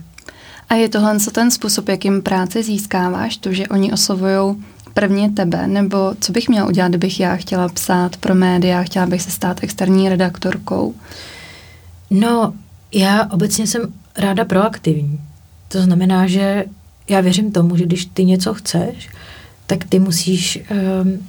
A 0.68 0.74
je 0.74 0.88
tohle 0.88 1.20
co 1.20 1.30
ten 1.30 1.50
způsob, 1.50 1.88
jakým 1.88 2.22
práci 2.22 2.62
získáváš, 2.62 3.36
to, 3.36 3.52
že 3.52 3.68
oni 3.68 3.92
oslovují 3.92 4.56
prvně 5.00 5.30
tebe, 5.30 5.66
nebo 5.66 6.14
co 6.20 6.32
bych 6.32 6.48
měla 6.48 6.68
udělat, 6.68 6.88
kdybych 6.88 7.20
já 7.20 7.36
chtěla 7.36 7.68
psát 7.68 8.16
pro 8.16 8.34
média, 8.34 8.82
chtěla 8.82 9.06
bych 9.06 9.22
se 9.22 9.30
stát 9.30 9.62
externí 9.62 10.08
redaktorkou? 10.08 10.94
No, 12.10 12.54
já 12.94 13.26
obecně 13.30 13.66
jsem 13.66 13.82
ráda 14.16 14.44
proaktivní. 14.44 15.20
To 15.68 15.82
znamená, 15.82 16.26
že 16.26 16.64
já 17.08 17.20
věřím 17.20 17.52
tomu, 17.52 17.76
že 17.76 17.86
když 17.86 18.04
ty 18.04 18.24
něco 18.24 18.54
chceš, 18.54 19.08
tak 19.66 19.84
ty 19.84 19.98
musíš 19.98 20.58
um, 21.02 21.26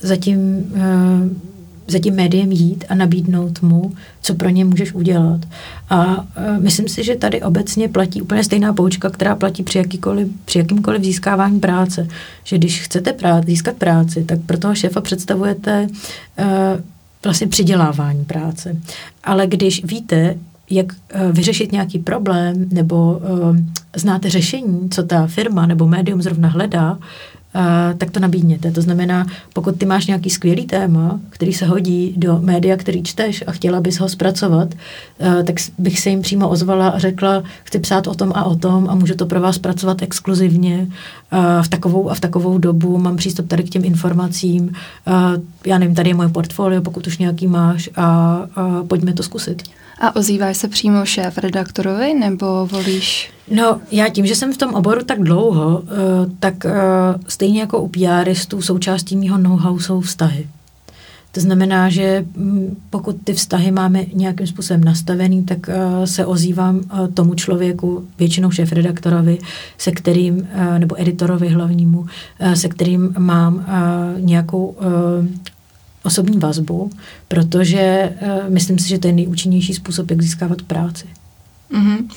zatím 0.00 0.38
um, 0.38 1.42
za 1.86 1.98
tím 1.98 2.14
médiem 2.14 2.52
jít 2.52 2.84
a 2.88 2.94
nabídnout 2.94 3.62
mu, 3.62 3.92
co 4.22 4.34
pro 4.34 4.48
ně 4.48 4.64
můžeš 4.64 4.92
udělat. 4.92 5.40
A 5.90 6.16
uh, 6.16 6.24
myslím 6.58 6.88
si, 6.88 7.04
že 7.04 7.16
tady 7.16 7.42
obecně 7.42 7.88
platí 7.88 8.22
úplně 8.22 8.44
stejná 8.44 8.72
poučka, 8.72 9.10
která 9.10 9.36
platí 9.36 9.62
při, 9.62 9.78
jakýkoliv, 9.78 10.28
při 10.44 10.58
jakýmkoliv 10.58 11.04
získávání 11.04 11.60
práce. 11.60 12.08
Že 12.44 12.58
když 12.58 12.80
chcete 12.80 13.12
prát, 13.12 13.46
získat 13.46 13.76
práci, 13.76 14.24
tak 14.24 14.38
pro 14.46 14.58
toho 14.58 14.74
šéfa 14.74 15.00
představujete 15.00 15.86
uh, 15.86 16.46
vlastně 17.24 17.46
přidělávání 17.46 18.24
práce. 18.24 18.76
Ale 19.24 19.46
když 19.46 19.84
víte, 19.84 20.34
jak 20.70 20.86
uh, 20.92 21.32
vyřešit 21.32 21.72
nějaký 21.72 21.98
problém, 21.98 22.68
nebo 22.70 23.20
uh, 23.22 23.56
znáte 23.96 24.30
řešení, 24.30 24.90
co 24.90 25.02
ta 25.02 25.26
firma 25.26 25.66
nebo 25.66 25.86
médium 25.86 26.22
zrovna 26.22 26.48
hledá, 26.48 26.98
tak 27.98 28.10
to 28.10 28.20
nabídněte. 28.20 28.70
To 28.70 28.82
znamená, 28.82 29.26
pokud 29.52 29.78
ty 29.78 29.86
máš 29.86 30.06
nějaký 30.06 30.30
skvělý 30.30 30.66
téma, 30.66 31.20
který 31.30 31.52
se 31.52 31.66
hodí 31.66 32.14
do 32.16 32.38
média, 32.42 32.76
který 32.76 33.02
čteš 33.02 33.44
a 33.46 33.52
chtěla 33.52 33.80
bys 33.80 34.00
ho 34.00 34.08
zpracovat, 34.08 34.74
uh, 35.18 35.42
tak 35.42 35.56
bych 35.78 36.00
se 36.00 36.10
jim 36.10 36.22
přímo 36.22 36.48
ozvala 36.48 36.88
a 36.88 36.98
řekla, 36.98 37.42
chci 37.64 37.78
psát 37.78 38.06
o 38.06 38.14
tom 38.14 38.32
a 38.34 38.44
o 38.44 38.56
tom 38.56 38.88
a 38.90 38.94
můžu 38.94 39.14
to 39.14 39.26
pro 39.26 39.40
vás 39.40 39.54
zpracovat 39.54 40.02
exkluzivně 40.02 40.86
uh, 41.32 41.38
v 41.62 41.68
takovou 41.68 42.10
a 42.10 42.14
v 42.14 42.20
takovou 42.20 42.58
dobu, 42.58 42.98
mám 42.98 43.16
přístup 43.16 43.48
tady 43.48 43.62
k 43.62 43.70
těm 43.70 43.84
informacím, 43.84 44.72
já 45.66 45.78
nevím, 45.78 45.94
tady 45.94 46.10
je 46.10 46.14
moje 46.14 46.28
portfolio, 46.28 46.82
pokud 46.82 47.06
už 47.06 47.18
nějaký 47.18 47.46
máš 47.46 47.90
a, 47.96 48.04
a 48.54 48.84
pojďme 48.88 49.12
to 49.12 49.22
zkusit. 49.22 49.62
A 50.00 50.16
ozýváš 50.16 50.56
se 50.56 50.68
přímo 50.68 51.04
šéf 51.04 51.38
redaktorovi 51.38 52.14
nebo 52.14 52.66
volíš? 52.66 53.33
No, 53.50 53.80
já 53.90 54.08
tím, 54.08 54.26
že 54.26 54.34
jsem 54.34 54.52
v 54.52 54.56
tom 54.56 54.74
oboru 54.74 55.04
tak 55.04 55.22
dlouho, 55.22 55.78
uh, 55.78 55.86
tak 56.40 56.54
uh, 56.64 56.70
stejně 57.28 57.60
jako 57.60 57.80
u 57.80 57.88
PRistů 57.88 58.62
součástí 58.62 59.16
mého 59.16 59.38
know-how 59.38 59.78
jsou 59.78 60.00
vztahy. 60.00 60.46
To 61.32 61.40
znamená, 61.40 61.88
že 61.88 62.24
mm, 62.36 62.76
pokud 62.90 63.16
ty 63.24 63.32
vztahy 63.32 63.70
máme 63.70 64.04
nějakým 64.12 64.46
způsobem 64.46 64.84
nastavený, 64.84 65.44
tak 65.44 65.58
uh, 65.68 66.04
se 66.04 66.26
ozývám 66.26 66.80
tomu 67.14 67.34
člověku, 67.34 68.06
většinou 68.18 68.50
šéf-redaktorovi, 68.50 69.38
se 69.78 69.92
kterým, 69.92 70.48
nebo 70.78 71.00
editorovi 71.00 71.48
hlavnímu, 71.48 72.06
se 72.54 72.68
kterým 72.68 73.14
mám 73.18 73.66
nějakou 74.18 74.76
osobní 76.04 76.38
vazbu, 76.38 76.90
protože 77.28 78.12
myslím 78.48 78.78
si, 78.78 78.88
že 78.88 78.98
to 78.98 79.06
je 79.06 79.12
nejúčinnější 79.12 79.74
způsob, 79.74 80.10
jak 80.10 80.22
získávat 80.22 80.62
práci. 80.62 81.06
Mm-hmm. 81.72 82.08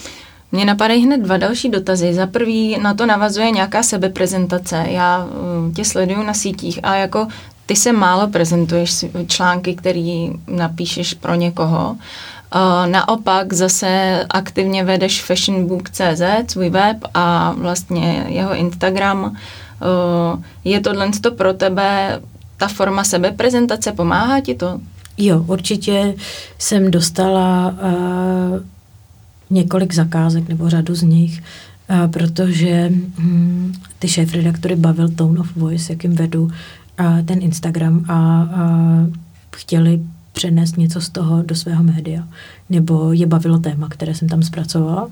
Mně 0.51 0.65
napadají 0.65 1.05
hned 1.05 1.17
dva 1.17 1.37
další 1.37 1.69
dotazy. 1.69 2.13
Za 2.13 2.27
prvý 2.27 2.77
na 2.81 2.93
to 2.93 3.05
navazuje 3.05 3.51
nějaká 3.51 3.83
sebeprezentace. 3.83 4.85
Já 4.89 5.25
uh, 5.25 5.73
tě 5.73 5.85
sleduju 5.85 6.23
na 6.23 6.33
sítích 6.33 6.79
a 6.83 6.95
jako 6.95 7.27
ty 7.65 7.75
se 7.75 7.93
málo 7.93 8.27
prezentuješ 8.27 9.05
články, 9.27 9.75
které 9.75 10.27
napíšeš 10.47 11.13
pro 11.13 11.35
někoho. 11.35 11.95
Naopak 12.85 13.53
zase 13.53 14.23
aktivně 14.29 14.83
vedeš 14.83 15.23
fashionbook.cz, 15.23 16.51
svůj 16.51 16.69
web 16.69 16.97
a 17.13 17.55
vlastně 17.57 18.25
jeho 18.27 18.55
Instagram. 18.55 19.35
Je 20.63 20.79
tohle 20.79 21.09
to 21.21 21.31
pro 21.31 21.53
tebe 21.53 22.19
ta 22.57 22.67
forma 22.67 23.03
sebeprezentace, 23.03 23.91
pomáhá 23.91 24.39
ti 24.39 24.55
to? 24.55 24.79
Jo, 25.17 25.43
určitě 25.47 26.15
jsem 26.57 26.91
dostala 26.91 27.75
uh, 27.81 28.59
několik 29.49 29.93
zakázek 29.93 30.49
nebo 30.49 30.69
řadu 30.69 30.95
z 30.95 31.01
nich, 31.01 31.43
uh, 31.89 32.11
protože 32.11 32.91
hm, 33.19 33.73
ty 33.99 34.07
šéf-redaktory 34.07 34.75
bavil 34.75 35.09
Tone 35.09 35.39
of 35.39 35.55
Voice, 35.55 35.93
jakým 35.93 36.15
vedu 36.15 36.43
uh, 36.43 36.51
ten 37.25 37.41
Instagram 37.41 38.05
a 38.07 38.43
uh, 38.43 39.13
chtěli 39.55 39.99
přenést 40.33 40.77
něco 40.77 41.01
z 41.01 41.09
toho 41.09 41.43
do 41.43 41.55
svého 41.55 41.83
média, 41.83 42.27
nebo 42.69 43.13
je 43.13 43.27
bavilo 43.27 43.59
téma, 43.59 43.89
které 43.89 44.15
jsem 44.15 44.27
tam 44.27 44.43
zpracovala. 44.43 45.09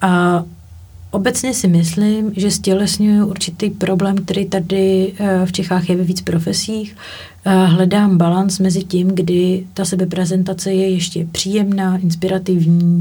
A 0.00 0.42
Obecně 1.10 1.54
si 1.54 1.68
myslím, 1.68 2.32
že 2.36 2.50
stělesňuju 2.50 3.26
určitý 3.26 3.70
problém, 3.70 4.16
který 4.16 4.46
tady 4.46 5.12
eh, 5.18 5.46
v 5.46 5.52
Čechách 5.52 5.88
je 5.88 5.96
ve 5.96 6.04
víc 6.04 6.20
profesích. 6.20 6.96
Eh, 7.44 7.66
hledám 7.66 8.18
balans 8.18 8.58
mezi 8.58 8.84
tím, 8.84 9.08
kdy 9.08 9.66
ta 9.74 9.84
sebeprezentace 9.84 10.72
je 10.72 10.90
ještě 10.90 11.26
příjemná, 11.32 11.98
inspirativní, 11.98 13.00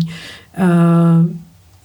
eh, 0.57 0.65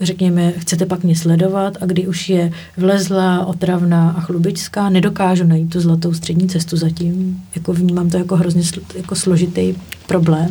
řekněme, 0.01 0.53
chcete 0.53 0.87
pak 0.87 1.05
mě 1.05 1.17
sledovat 1.17 1.77
a 1.81 1.87
kdy 1.87 2.07
už 2.07 2.29
je 2.29 2.53
vlezla, 2.77 3.47
otravná 3.47 4.11
a 4.11 4.21
chlubičská, 4.21 4.89
nedokážu 4.89 5.45
najít 5.45 5.71
tu 5.71 5.81
zlatou 5.81 6.15
střední 6.15 6.49
cestu 6.49 6.77
zatím. 6.77 7.43
Jako 7.55 7.73
vnímám 7.73 8.11
to 8.11 8.17
jako 8.17 8.37
hrozně 8.37 8.63
sl- 8.63 8.83
jako 8.97 9.15
složitý 9.15 9.75
problém. 10.07 10.49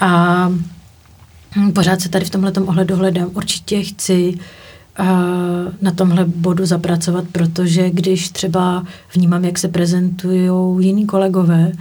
A 0.00 0.52
pořád 1.74 2.00
se 2.00 2.08
tady 2.08 2.24
v 2.24 2.30
tomhle 2.30 2.52
ohledu 2.52 2.96
hledám. 2.96 3.30
Určitě 3.34 3.82
chci 3.82 4.38
na 5.82 5.90
tomhle 5.94 6.24
bodu 6.24 6.66
zapracovat, 6.66 7.24
protože 7.32 7.90
když 7.90 8.28
třeba 8.28 8.84
vnímám, 9.14 9.44
jak 9.44 9.58
se 9.58 9.68
prezentují 9.68 10.50
jiní 10.86 11.06
kolegové, 11.06 11.72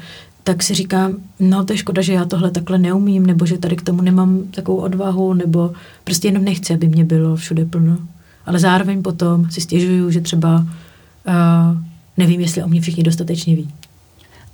tak 0.43 0.63
si 0.63 0.73
říkám, 0.73 1.13
no 1.39 1.65
to 1.65 1.73
je 1.73 1.78
škoda, 1.78 2.01
že 2.01 2.13
já 2.13 2.25
tohle 2.25 2.51
takhle 2.51 2.78
neumím, 2.78 3.25
nebo 3.25 3.45
že 3.45 3.58
tady 3.58 3.75
k 3.75 3.82
tomu 3.82 4.01
nemám 4.01 4.43
takovou 4.51 4.78
odvahu, 4.78 5.34
nebo 5.34 5.71
prostě 6.04 6.28
jenom 6.28 6.43
nechci, 6.43 6.73
aby 6.73 6.88
mě 6.88 7.06
bylo 7.06 7.36
všude 7.36 7.65
plno. 7.65 7.97
Ale 8.45 8.60
zároveň 8.60 9.01
potom 9.01 9.51
si 9.51 9.62
stěžuju, 9.62 10.12
že 10.12 10.21
třeba 10.21 10.56
uh, 10.58 11.78
nevím, 12.17 12.41
jestli 12.41 12.63
o 12.63 12.67
mě 12.67 12.82
všichni 12.82 13.04
dostatečně 13.04 13.56
ví. 13.56 13.69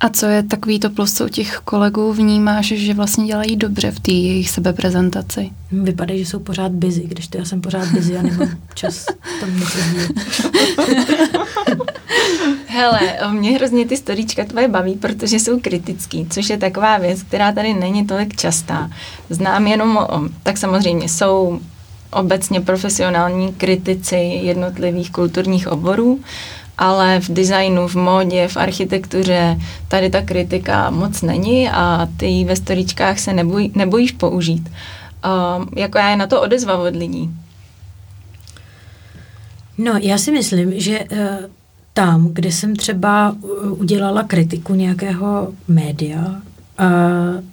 A 0.01 0.09
co 0.09 0.25
je 0.25 0.43
takový 0.43 0.79
to 0.79 0.89
plus, 0.89 1.13
co 1.13 1.25
u 1.25 1.29
těch 1.29 1.61
kolegů 1.63 2.13
vnímáš, 2.13 2.65
že 2.65 2.93
vlastně 2.93 3.25
dělají 3.25 3.55
dobře 3.55 3.91
v 3.91 3.99
té 3.99 4.11
jejich 4.11 4.49
sebeprezentaci? 4.49 5.49
Vypadá, 5.71 6.15
že 6.15 6.25
jsou 6.25 6.39
pořád 6.39 6.71
busy, 6.71 7.01
když 7.01 7.27
to 7.27 7.37
já 7.37 7.45
jsem 7.45 7.61
pořád 7.61 7.87
busy 7.87 8.17
a 8.17 8.21
nemám 8.21 8.49
čas 8.73 9.05
tam 9.39 9.59
něco 9.59 9.77
Hele, 12.67 12.99
mě 13.31 13.51
hrozně 13.51 13.85
ty 13.85 13.97
storíčka 13.97 14.45
tvoje 14.45 14.67
baví, 14.67 14.95
protože 14.95 15.39
jsou 15.39 15.59
kritický, 15.59 16.27
což 16.29 16.49
je 16.49 16.57
taková 16.57 16.97
věc, 16.97 17.23
která 17.23 17.51
tady 17.51 17.73
není 17.73 18.05
tolik 18.05 18.35
častá. 18.35 18.89
Znám 19.29 19.67
jenom, 19.67 20.07
tak 20.43 20.57
samozřejmě 20.57 21.09
jsou 21.09 21.59
obecně 22.11 22.61
profesionální 22.61 23.53
kritici 23.53 24.15
jednotlivých 24.15 25.11
kulturních 25.11 25.67
oborů, 25.67 26.19
ale 26.77 27.19
v 27.19 27.29
designu, 27.29 27.88
v 27.88 27.95
módě, 27.95 28.47
v 28.47 28.57
architektuře 28.57 29.60
tady 29.88 30.10
ta 30.10 30.21
kritika 30.21 30.89
moc 30.89 31.21
není 31.21 31.69
a 31.69 32.07
ty 32.17 32.45
ve 32.45 32.55
storičkách 32.55 33.19
se 33.19 33.34
neboj, 33.34 33.71
nebojíš 33.75 34.12
použít. 34.12 34.71
Jako 35.75 35.97
já 35.97 36.10
je 36.10 36.17
na 36.17 36.27
to 36.27 36.41
odezva 36.41 36.77
od 36.77 36.95
lidí? 36.95 37.29
No, 39.77 39.93
já 40.01 40.17
si 40.17 40.31
myslím, 40.31 40.79
že 40.79 40.99
uh, 40.99 41.17
tam, 41.93 42.27
kde 42.27 42.51
jsem 42.51 42.75
třeba 42.75 43.36
udělala 43.62 44.23
kritiku 44.23 44.75
nějakého 44.75 45.53
média, 45.67 46.21
uh, 46.27 46.36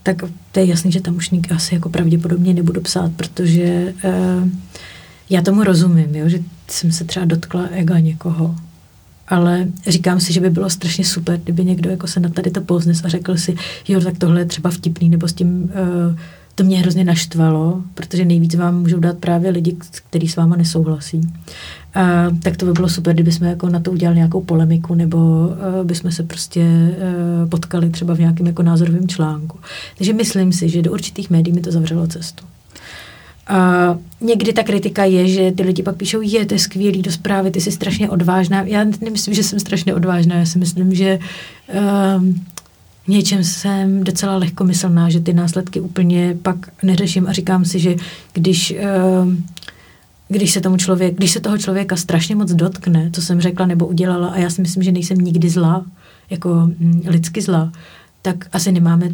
tak 0.02 0.16
to 0.52 0.60
je 0.60 0.66
jasný, 0.66 0.92
že 0.92 1.00
tam 1.00 1.16
už 1.16 1.30
nikdy 1.30 1.54
asi 1.54 1.74
jako 1.74 1.88
pravděpodobně 1.88 2.54
nebudu 2.54 2.80
psát, 2.80 3.12
protože 3.16 3.94
uh, 4.04 4.48
já 5.30 5.42
tomu 5.42 5.64
rozumím, 5.64 6.14
jo, 6.14 6.28
že 6.28 6.38
jsem 6.68 6.92
se 6.92 7.04
třeba 7.04 7.26
dotkla 7.26 7.62
ega 7.70 7.98
někoho 7.98 8.54
ale 9.28 9.66
říkám 9.86 10.20
si, 10.20 10.32
že 10.32 10.40
by 10.40 10.50
bylo 10.50 10.70
strašně 10.70 11.04
super, 11.04 11.40
kdyby 11.44 11.64
někdo 11.64 11.90
jako 11.90 12.06
se 12.06 12.20
na 12.20 12.28
tady 12.28 12.50
to 12.50 12.60
poznes 12.60 13.04
a 13.04 13.08
řekl 13.08 13.36
si, 13.36 13.54
jo, 13.88 14.00
tak 14.00 14.18
tohle 14.18 14.40
je 14.40 14.44
třeba 14.44 14.70
vtipný, 14.70 15.08
nebo 15.08 15.28
s 15.28 15.32
tím 15.32 15.62
uh, 15.62 16.18
to 16.54 16.64
mě 16.64 16.78
hrozně 16.78 17.04
naštvalo, 17.04 17.82
protože 17.94 18.24
nejvíc 18.24 18.54
vám 18.54 18.80
můžou 18.80 18.98
dát 18.98 19.18
právě 19.18 19.50
lidi, 19.50 19.76
kteří 20.10 20.28
s 20.28 20.36
váma 20.36 20.56
nesouhlasí. 20.56 21.20
A, 21.94 22.26
tak 22.42 22.56
to 22.56 22.66
by 22.66 22.72
bylo 22.72 22.88
super, 22.88 23.14
kdyby 23.14 23.32
jsme 23.32 23.48
jako 23.48 23.68
na 23.68 23.80
to 23.80 23.90
udělali 23.92 24.16
nějakou 24.16 24.40
polemiku, 24.40 24.94
nebo 24.94 25.18
uh, 25.18 25.86
bychom 25.86 26.12
se 26.12 26.22
prostě 26.22 26.60
uh, 26.62 27.48
potkali 27.48 27.90
třeba 27.90 28.14
v 28.14 28.18
nějakém 28.18 28.46
jako 28.46 28.62
názorovém 28.62 29.08
článku. 29.08 29.58
Takže 29.98 30.12
myslím 30.12 30.52
si, 30.52 30.68
že 30.68 30.82
do 30.82 30.92
určitých 30.92 31.30
médií 31.30 31.54
mi 31.54 31.60
to 31.60 31.72
zavřelo 31.72 32.06
cestu. 32.06 32.44
A 33.48 33.98
někdy 34.20 34.52
ta 34.52 34.62
kritika 34.62 35.04
je, 35.04 35.28
že 35.28 35.52
ty 35.52 35.62
lidi 35.62 35.82
pak 35.82 35.96
píšou, 35.96 36.20
je, 36.20 36.46
to 36.46 36.54
je 36.54 36.58
skvělý 36.58 37.02
do 37.02 37.12
zprávy, 37.12 37.50
ty 37.50 37.60
jsi 37.60 37.72
strašně 37.72 38.10
odvážná. 38.10 38.62
Já 38.62 38.84
nemyslím, 39.00 39.34
že 39.34 39.42
jsem 39.42 39.60
strašně 39.60 39.94
odvážná, 39.94 40.36
já 40.36 40.46
si 40.46 40.58
myslím, 40.58 40.94
že 40.94 41.18
um, 42.16 42.44
něčem 43.08 43.44
jsem 43.44 44.04
docela 44.04 44.36
lehkomyslná, 44.36 45.10
že 45.10 45.20
ty 45.20 45.32
následky 45.32 45.80
úplně 45.80 46.36
pak 46.42 46.56
neřeším 46.82 47.26
a 47.26 47.32
říkám 47.32 47.64
si, 47.64 47.78
že 47.78 47.94
když, 48.32 48.74
um, 49.22 49.44
když 50.28 50.50
se 50.50 50.60
tomu 50.60 50.76
člověk, 50.76 51.14
když 51.14 51.30
se 51.30 51.40
toho 51.40 51.58
člověka 51.58 51.96
strašně 51.96 52.36
moc 52.36 52.52
dotkne, 52.52 53.10
co 53.12 53.22
jsem 53.22 53.40
řekla 53.40 53.66
nebo 53.66 53.86
udělala, 53.86 54.28
a 54.28 54.38
já 54.38 54.50
si 54.50 54.62
myslím, 54.62 54.82
že 54.82 54.92
nejsem 54.92 55.18
nikdy 55.18 55.50
zlá, 55.50 55.86
jako 56.30 56.54
mm, 56.78 57.02
lidsky 57.06 57.42
zlá, 57.42 57.72
tak 58.22 58.48
asi 58.52 58.72
nemáme 58.72 59.08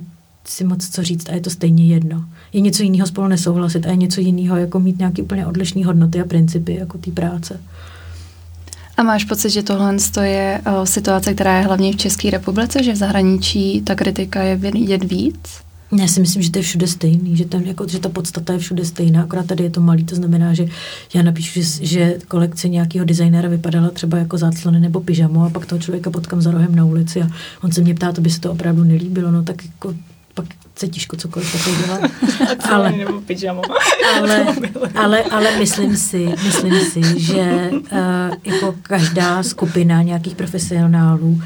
si 0.44 0.64
moc 0.64 0.88
co 0.88 1.02
říct 1.02 1.28
a 1.28 1.32
je 1.34 1.40
to 1.40 1.50
stejně 1.50 1.86
jedno. 1.86 2.24
Je 2.54 2.60
něco 2.60 2.82
jiného 2.82 3.06
spolu 3.06 3.28
nesouhlasit 3.28 3.86
a 3.86 3.90
je 3.90 3.96
něco 3.96 4.20
jiného 4.20 4.56
jako 4.56 4.80
mít 4.80 4.98
nějaký 4.98 5.22
úplně 5.22 5.46
odlišné 5.46 5.86
hodnoty 5.86 6.20
a 6.20 6.24
principy 6.24 6.74
jako 6.74 6.98
té 6.98 7.10
práce. 7.10 7.60
A 8.96 9.02
máš 9.02 9.24
pocit, 9.24 9.50
že 9.50 9.62
tohle 9.62 9.96
je 10.22 10.60
o, 10.80 10.86
situace, 10.86 11.34
která 11.34 11.58
je 11.58 11.64
hlavně 11.64 11.92
v 11.92 11.96
České 11.96 12.30
republice, 12.30 12.82
že 12.82 12.92
v 12.92 12.96
zahraničí 12.96 13.82
ta 13.82 13.94
kritika 13.94 14.42
je 14.42 14.56
vidět 14.56 15.04
víc? 15.04 15.64
Já 15.98 16.08
si 16.08 16.20
myslím, 16.20 16.42
že 16.42 16.50
to 16.50 16.58
je 16.58 16.62
všude 16.62 16.86
stejný, 16.86 17.36
že, 17.36 17.44
ten, 17.44 17.62
jako, 17.62 17.88
že 17.88 17.98
ta 17.98 18.08
podstata 18.08 18.52
je 18.52 18.58
všude 18.58 18.84
stejná, 18.84 19.22
akorát 19.22 19.46
tady 19.46 19.64
je 19.64 19.70
to 19.70 19.80
malý, 19.80 20.04
to 20.04 20.14
znamená, 20.14 20.54
že 20.54 20.66
já 21.14 21.22
napíšu, 21.22 21.62
že, 21.62 21.86
že 21.86 22.18
kolekce 22.28 22.68
nějakého 22.68 23.04
designéra 23.04 23.48
vypadala 23.48 23.90
třeba 23.90 24.18
jako 24.18 24.38
záclony 24.38 24.80
nebo 24.80 25.00
pyžamo 25.00 25.44
a 25.44 25.50
pak 25.50 25.66
toho 25.66 25.78
člověka 25.78 26.10
potkám 26.10 26.42
za 26.42 26.50
rohem 26.50 26.74
na 26.74 26.84
ulici 26.84 27.22
a 27.22 27.28
on 27.62 27.72
se 27.72 27.80
mě 27.80 27.94
ptá, 27.94 28.12
to 28.12 28.20
by 28.20 28.30
se 28.30 28.40
to 28.40 28.52
opravdu 28.52 28.84
nelíbilo, 28.84 29.30
no 29.30 29.42
tak 29.42 29.64
jako 29.64 29.94
se 30.76 30.88
těžko 30.88 31.16
cokoliv 31.16 31.52
takového 31.52 31.86
dělat. 31.86 32.10
ale, 32.70 32.94
ale, 34.20 34.44
ale, 34.94 35.22
ale 35.22 35.58
myslím 35.58 35.96
si, 35.96 36.28
myslím 36.44 36.80
si, 36.80 37.20
že 37.20 37.70
uh, 37.72 37.98
jako 38.44 38.74
každá 38.82 39.42
skupina 39.42 40.02
nějakých 40.02 40.34
profesionálů 40.34 41.42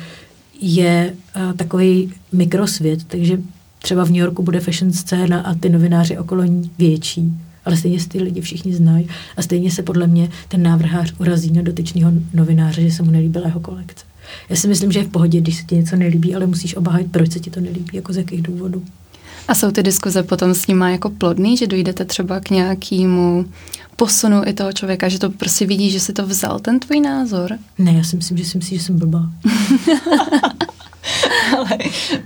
je 0.61 1.15
uh, 1.37 1.53
takový 1.53 2.15
mikrosvět, 2.33 3.05
takže 3.05 3.39
třeba 3.79 4.05
v 4.05 4.09
New 4.09 4.17
Yorku 4.17 4.43
bude 4.43 4.61
fashion 4.61 4.93
scéna 4.93 5.41
a 5.41 5.55
ty 5.55 5.69
novináři 5.69 6.19
okolo 6.19 6.45
ní 6.45 6.71
větší, 6.79 7.33
ale 7.65 7.77
stejně 7.77 8.01
si 8.01 8.09
ty 8.09 8.23
lidi 8.23 8.41
všichni 8.41 8.75
znají 8.75 9.09
a 9.37 9.43
stejně 9.43 9.71
se 9.71 9.83
podle 9.83 10.07
mě 10.07 10.29
ten 10.49 10.63
návrhář 10.63 11.15
urazí 11.19 11.53
na 11.53 11.63
dotyčného 11.63 12.13
novináře, 12.35 12.83
že 12.83 12.91
se 12.91 13.03
mu 13.03 13.11
nelíbila 13.11 13.47
jeho 13.47 13.61
kolekce. 13.61 14.05
Já 14.49 14.57
si 14.57 14.69
myslím, 14.69 14.93
že 14.93 14.99
je 14.99 15.05
v 15.05 15.09
pohodě, 15.09 15.41
když 15.41 15.57
se 15.57 15.65
ti 15.65 15.77
něco 15.77 15.97
nelíbí, 15.97 16.35
ale 16.35 16.47
musíš 16.47 16.77
obhájit, 16.77 17.13
proč 17.13 17.33
se 17.33 17.41
ti 17.41 17.51
to 17.51 17.61
nelíbí, 17.61 17.91
jako 17.93 18.13
z 18.13 18.17
jakých 18.17 18.43
důvodů. 18.43 18.83
A 19.49 19.55
jsou 19.55 19.71
ty 19.71 19.83
diskuze 19.83 20.23
potom 20.23 20.55
s 20.55 20.67
nima 20.67 20.91
jako 20.91 21.11
plodný, 21.11 21.57
že 21.57 21.67
dojdete 21.67 22.05
třeba 22.05 22.41
k 22.41 22.51
nějakému 22.51 23.47
posunu 23.97 24.43
i 24.47 24.53
toho 24.53 24.73
člověka, 24.73 25.09
že 25.09 25.19
to 25.19 25.31
prostě 25.31 25.67
vidí, 25.67 25.91
že 25.91 26.01
si 26.01 26.13
to 26.13 26.27
vzal, 26.27 26.59
ten 26.59 26.81
tvůj 26.81 27.01
názor? 27.01 27.59
Ne, 27.79 27.93
já 27.93 28.05
si 28.05 28.17
myslím, 28.17 28.39
že 28.39 28.45
si 28.45 28.59
myslí, 28.59 28.79
že 28.79 28.85
jsem 28.85 28.99
blbá. 28.99 29.23
Ale 31.57 31.79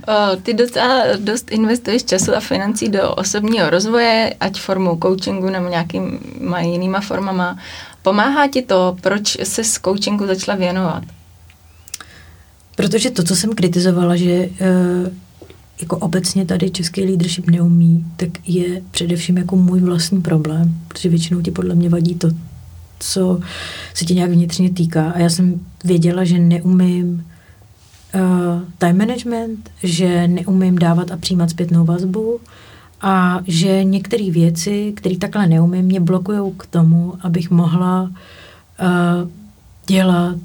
o, 0.07 0.35
ty 0.35 0.53
docela 0.53 1.03
dost 1.19 1.51
investuješ 1.51 2.03
času 2.03 2.35
a 2.35 2.39
financí 2.39 2.89
do 2.89 3.15
osobního 3.15 3.69
rozvoje, 3.69 4.35
ať 4.39 4.61
formou 4.61 4.99
coachingu 5.03 5.49
nebo 5.49 5.69
nějakýma 5.69 6.59
jinýma 6.59 7.01
formama. 7.01 7.57
Pomáhá 8.01 8.47
ti 8.47 8.61
to, 8.61 8.97
proč 9.01 9.37
se 9.43 9.63
s 9.63 9.79
coachingu 9.79 10.27
začala 10.27 10.57
věnovat? 10.57 11.03
Protože 12.75 13.11
to, 13.11 13.23
co 13.23 13.35
jsem 13.35 13.55
kritizovala, 13.55 14.15
že 14.15 14.49
uh, 14.49 15.07
jako 15.83 15.97
obecně 15.97 16.45
tady 16.45 16.69
český 16.69 17.05
leadership 17.05 17.49
neumí, 17.49 18.05
tak 18.17 18.29
je 18.47 18.81
především 18.91 19.37
jako 19.37 19.55
můj 19.55 19.79
vlastní 19.79 20.21
problém, 20.21 20.75
protože 20.87 21.09
většinou 21.09 21.41
ti 21.41 21.51
podle 21.51 21.75
mě 21.75 21.89
vadí 21.89 22.15
to, 22.15 22.27
co 22.99 23.39
se 23.93 24.05
ti 24.05 24.15
nějak 24.15 24.31
vnitřně 24.31 24.69
týká. 24.69 25.11
A 25.11 25.19
já 25.19 25.29
jsem 25.29 25.59
věděla, 25.83 26.23
že 26.23 26.39
neumím 26.39 27.25
uh, 28.15 28.21
time 28.77 28.97
management, 28.97 29.69
že 29.83 30.27
neumím 30.27 30.77
dávat 30.77 31.11
a 31.11 31.17
přijímat 31.17 31.49
zpětnou 31.49 31.85
vazbu 31.85 32.39
a 33.01 33.39
že 33.47 33.83
některé 33.83 34.31
věci, 34.31 34.93
které 34.95 35.17
takhle 35.17 35.47
neumím, 35.47 35.85
mě 35.85 35.99
blokují 35.99 36.53
k 36.57 36.65
tomu, 36.65 37.13
abych 37.21 37.51
mohla 37.51 38.01
uh, 38.03 39.29
dělat 39.87 40.37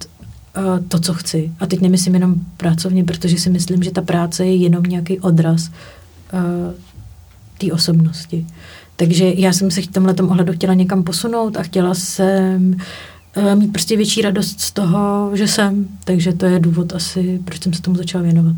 to, 0.89 0.99
co 0.99 1.15
chci. 1.15 1.53
A 1.61 1.67
teď 1.67 1.81
nemyslím 1.81 2.15
jenom 2.15 2.35
pracovně, 2.57 3.05
protože 3.05 3.39
si 3.39 3.51
myslím, 3.51 3.83
že 3.83 3.91
ta 3.91 4.03
práce 4.03 4.47
je 4.47 4.55
jenom 4.55 4.83
nějaký 4.83 5.21
odraz 5.21 5.71
uh, 6.33 6.75
té 7.59 7.73
osobnosti. 7.73 8.47
Takže 8.97 9.33
já 9.37 9.53
jsem 9.53 9.71
se 9.71 9.83
v 9.83 9.87
tomhle 9.87 10.15
ohledu 10.15 10.53
chtěla 10.53 10.75
někam 10.75 11.03
posunout 11.03 11.57
a 11.57 11.63
chtěla 11.63 11.95
jsem 11.95 12.77
uh, 13.37 13.55
mít 13.55 13.73
prostě 13.73 13.97
větší 13.97 14.23
radost 14.23 14.61
z 14.61 14.73
toho, 14.73 15.31
že 15.35 15.49
jsem. 15.49 15.89
Takže 16.05 16.33
to 16.33 16.47
je 16.47 16.61
důvod 16.61 16.93
asi, 16.93 17.41
proč 17.45 17.63
jsem 17.63 17.73
se 17.73 17.83
tomu 17.83 17.97
začala 17.97 18.25
věnovat. 18.25 18.57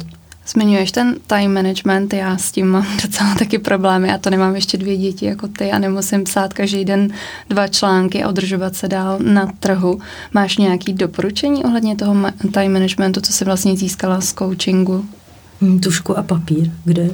Zmiňuješ 0.52 0.92
ten 0.92 1.16
time 1.26 1.54
management, 1.54 2.12
já 2.12 2.36
s 2.36 2.52
tím 2.52 2.66
mám 2.66 2.86
docela 3.02 3.34
taky 3.34 3.58
problémy, 3.58 4.08
já 4.08 4.18
to 4.18 4.30
nemám 4.30 4.54
ještě 4.54 4.78
dvě 4.78 4.96
děti 4.96 5.26
jako 5.26 5.48
ty 5.48 5.70
a 5.70 5.78
nemusím 5.78 6.24
psát 6.24 6.52
každý 6.52 6.84
den 6.84 7.12
dva 7.48 7.68
články 7.68 8.22
a 8.22 8.28
udržovat 8.28 8.76
se 8.76 8.88
dál 8.88 9.18
na 9.18 9.52
trhu. 9.60 10.00
Máš 10.34 10.56
nějaký 10.56 10.92
doporučení 10.92 11.64
ohledně 11.64 11.96
toho 11.96 12.14
time 12.52 12.72
managementu, 12.72 13.20
co 13.20 13.32
jsi 13.32 13.44
vlastně 13.44 13.76
získala 13.76 14.20
z 14.20 14.34
coachingu? 14.34 15.06
Hmm, 15.60 15.80
tušku 15.80 16.18
a 16.18 16.22
papír, 16.22 16.70
kde 16.84 17.02
uh, 17.02 17.10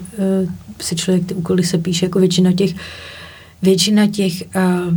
si 0.81 0.97
člověk 0.97 1.27
ty 1.27 1.35
úkoly 1.35 1.65
se 1.65 1.79
píše, 1.79 2.07
jako 2.07 2.19
většina 2.19 2.53
těch, 2.53 2.71
většina 3.63 4.07
těch 4.07 4.33
uh, 4.57 4.95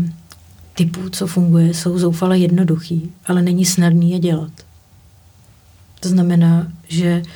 typů, 0.76 1.10
co 1.10 1.28
funguje, 1.28 1.74
jsou 1.74 2.00
zoufale 2.00 2.40
jednoduchý, 2.40 3.12
ale 3.26 3.42
není 3.42 3.66
snadný 3.66 4.12
je 4.12 4.20
dělat. 4.20 4.52
To 6.00 6.10
znamená, 6.10 6.68
že 6.88 7.22
uh, 7.26 7.32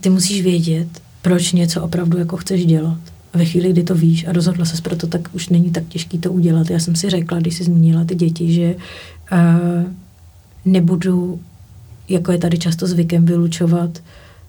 ty 0.00 0.10
musíš 0.10 0.42
vědět, 0.42 0.88
proč 1.22 1.52
něco 1.52 1.82
opravdu 1.82 2.18
jako 2.18 2.36
chceš 2.36 2.66
dělat. 2.66 2.98
A 3.34 3.38
ve 3.38 3.44
chvíli, 3.44 3.72
kdy 3.72 3.82
to 3.82 3.94
víš 3.94 4.26
a 4.26 4.32
rozhodla 4.32 4.64
se 4.64 4.82
proto, 4.82 5.06
tak 5.06 5.28
už 5.32 5.48
není 5.48 5.70
tak 5.70 5.84
těžký 5.88 6.18
to 6.18 6.32
udělat. 6.32 6.70
Já 6.70 6.78
jsem 6.78 6.96
si 6.96 7.10
řekla, 7.10 7.38
když 7.38 7.54
jsi 7.56 7.64
zmínila 7.64 8.04
ty 8.04 8.14
děti, 8.14 8.52
že 8.52 8.74
uh, 9.32 9.92
nebudu, 10.64 11.40
jako 12.08 12.32
je 12.32 12.38
tady 12.38 12.58
často 12.58 12.86
zvykem, 12.86 13.24
vylučovat 13.24 14.02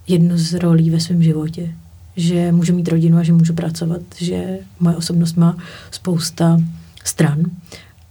jednu 0.08 0.38
z 0.38 0.54
rolí 0.54 0.89
ve 0.89 1.00
svém 1.00 1.24
životě. 1.24 1.76
Že 2.15 2.52
můžu 2.52 2.76
mít 2.76 2.88
rodinu 2.88 3.17
a 3.17 3.24
že 3.24 3.34
můžu 3.34 3.54
pracovat, 3.54 4.02
že 4.17 4.60
moje 4.80 4.95
osobnost 4.95 5.38
má 5.38 5.58
spousta 5.91 6.62
stran 7.04 7.43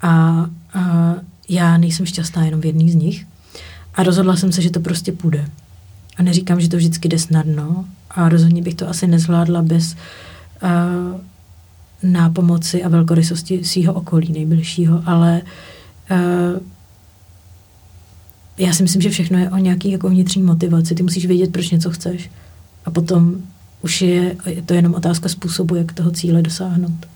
a, 0.03 0.47
a 0.75 1.15
já 1.49 1.79
nejsem 1.79 2.07
šťastná 2.07 2.45
jenom 2.45 2.61
v 2.61 2.67
jedný 2.67 2.91
z 2.91 2.95
nich 2.95 3.27
a 3.95 4.03
rozhodla 4.03 4.37
jsem 4.37 4.53
se, 4.53 4.63
že 4.63 4.71
to 4.71 4.81
prostě 4.81 5.13
půjde. 5.13 5.49
A 6.19 6.23
neříkám, 6.23 6.61
že 6.61 6.69
to 6.69 6.77
vždycky 6.77 7.09
jde 7.09 7.19
snadno 7.19 7.85
a 8.11 8.29
rozhodně 8.29 8.63
bych 8.63 8.75
to 8.75 8.89
asi 8.89 9.07
nezvládla 9.07 9.63
bez 9.63 9.97
uh, 10.63 11.21
nápomoci 12.03 12.85
a 12.85 12.89
velkorysosti 12.89 13.65
svého 13.65 13.95
okolí 13.95 14.33
nejbližšího, 14.33 15.03
ale 15.07 15.43
uh, 16.11 16.61
já 18.59 18.73
si 18.73 18.83
myslím, 18.83 19.03
že 19.03 19.11
všechno 19.11 19.39
je 19.39 19.51
o 19.51 19.57
nějaký 19.57 19.91
jako 19.91 20.09
vnitřní 20.09 20.43
motivaci. 20.43 20.95
Ty 20.95 21.03
musíš 21.03 21.27
vědět, 21.27 21.53
proč 21.53 21.71
něco 21.71 21.91
chceš. 21.91 22.31
A 22.85 22.91
potom 22.91 23.35
už 23.83 24.03
je, 24.03 24.37
je 24.47 24.63
to 24.63 24.75
jenom 24.75 24.95
otázka 24.95 25.29
způsobu, 25.29 25.75
jak 25.75 25.93
toho 25.93 26.11
cíle 26.11 26.43
dosáhnout. 26.43 27.07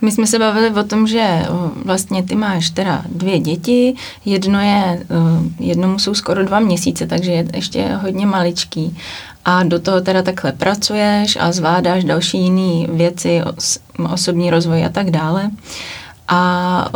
My 0.00 0.10
jsme 0.10 0.26
se 0.26 0.38
bavili 0.38 0.70
o 0.70 0.82
tom, 0.82 1.06
že 1.06 1.46
vlastně 1.84 2.22
ty 2.22 2.36
máš 2.36 2.70
teda 2.70 3.02
dvě 3.08 3.38
děti, 3.38 3.94
jedno 4.24 4.60
je, 4.60 5.06
jednomu 5.60 5.98
jsou 5.98 6.14
skoro 6.14 6.44
dva 6.44 6.60
měsíce, 6.60 7.06
takže 7.06 7.32
je 7.32 7.46
ještě 7.54 7.88
hodně 8.02 8.26
maličký. 8.26 8.96
A 9.44 9.62
do 9.62 9.78
toho 9.78 10.00
teda 10.00 10.22
takhle 10.22 10.52
pracuješ 10.52 11.38
a 11.40 11.52
zvládáš 11.52 12.04
další 12.04 12.38
jiné 12.38 12.86
věci, 12.92 13.40
osobní 14.12 14.50
rozvoj 14.50 14.84
a 14.84 14.88
tak 14.88 15.10
dále. 15.10 15.50
A 16.28 16.90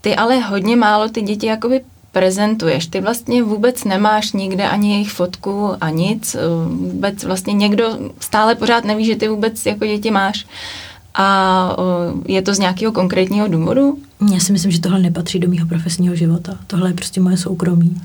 ty 0.00 0.16
ale 0.16 0.38
hodně 0.38 0.76
málo 0.76 1.08
ty 1.08 1.22
děti 1.22 1.46
jakoby 1.46 1.80
prezentuješ. 2.12 2.86
Ty 2.86 3.00
vlastně 3.00 3.42
vůbec 3.42 3.84
nemáš 3.84 4.32
nikde 4.32 4.68
ani 4.68 4.92
jejich 4.92 5.10
fotku 5.10 5.70
a 5.80 5.90
nic. 5.90 6.36
Vůbec 6.68 7.24
vlastně 7.24 7.52
někdo 7.52 7.98
stále 8.20 8.54
pořád 8.54 8.84
neví, 8.84 9.04
že 9.04 9.16
ty 9.16 9.28
vůbec 9.28 9.66
jako 9.66 9.86
děti 9.86 10.10
máš. 10.10 10.46
A 11.14 11.76
je 12.28 12.42
to 12.42 12.54
z 12.54 12.58
nějakého 12.58 12.92
konkrétního 12.92 13.48
důvodu? 13.48 13.98
Já 14.32 14.40
si 14.40 14.52
myslím, 14.52 14.72
že 14.72 14.80
tohle 14.80 14.98
nepatří 14.98 15.38
do 15.38 15.48
mého 15.48 15.66
profesního 15.66 16.14
života. 16.14 16.56
Tohle 16.66 16.90
je 16.90 16.94
prostě 16.94 17.20
moje 17.20 17.36
soukromí, 17.36 18.00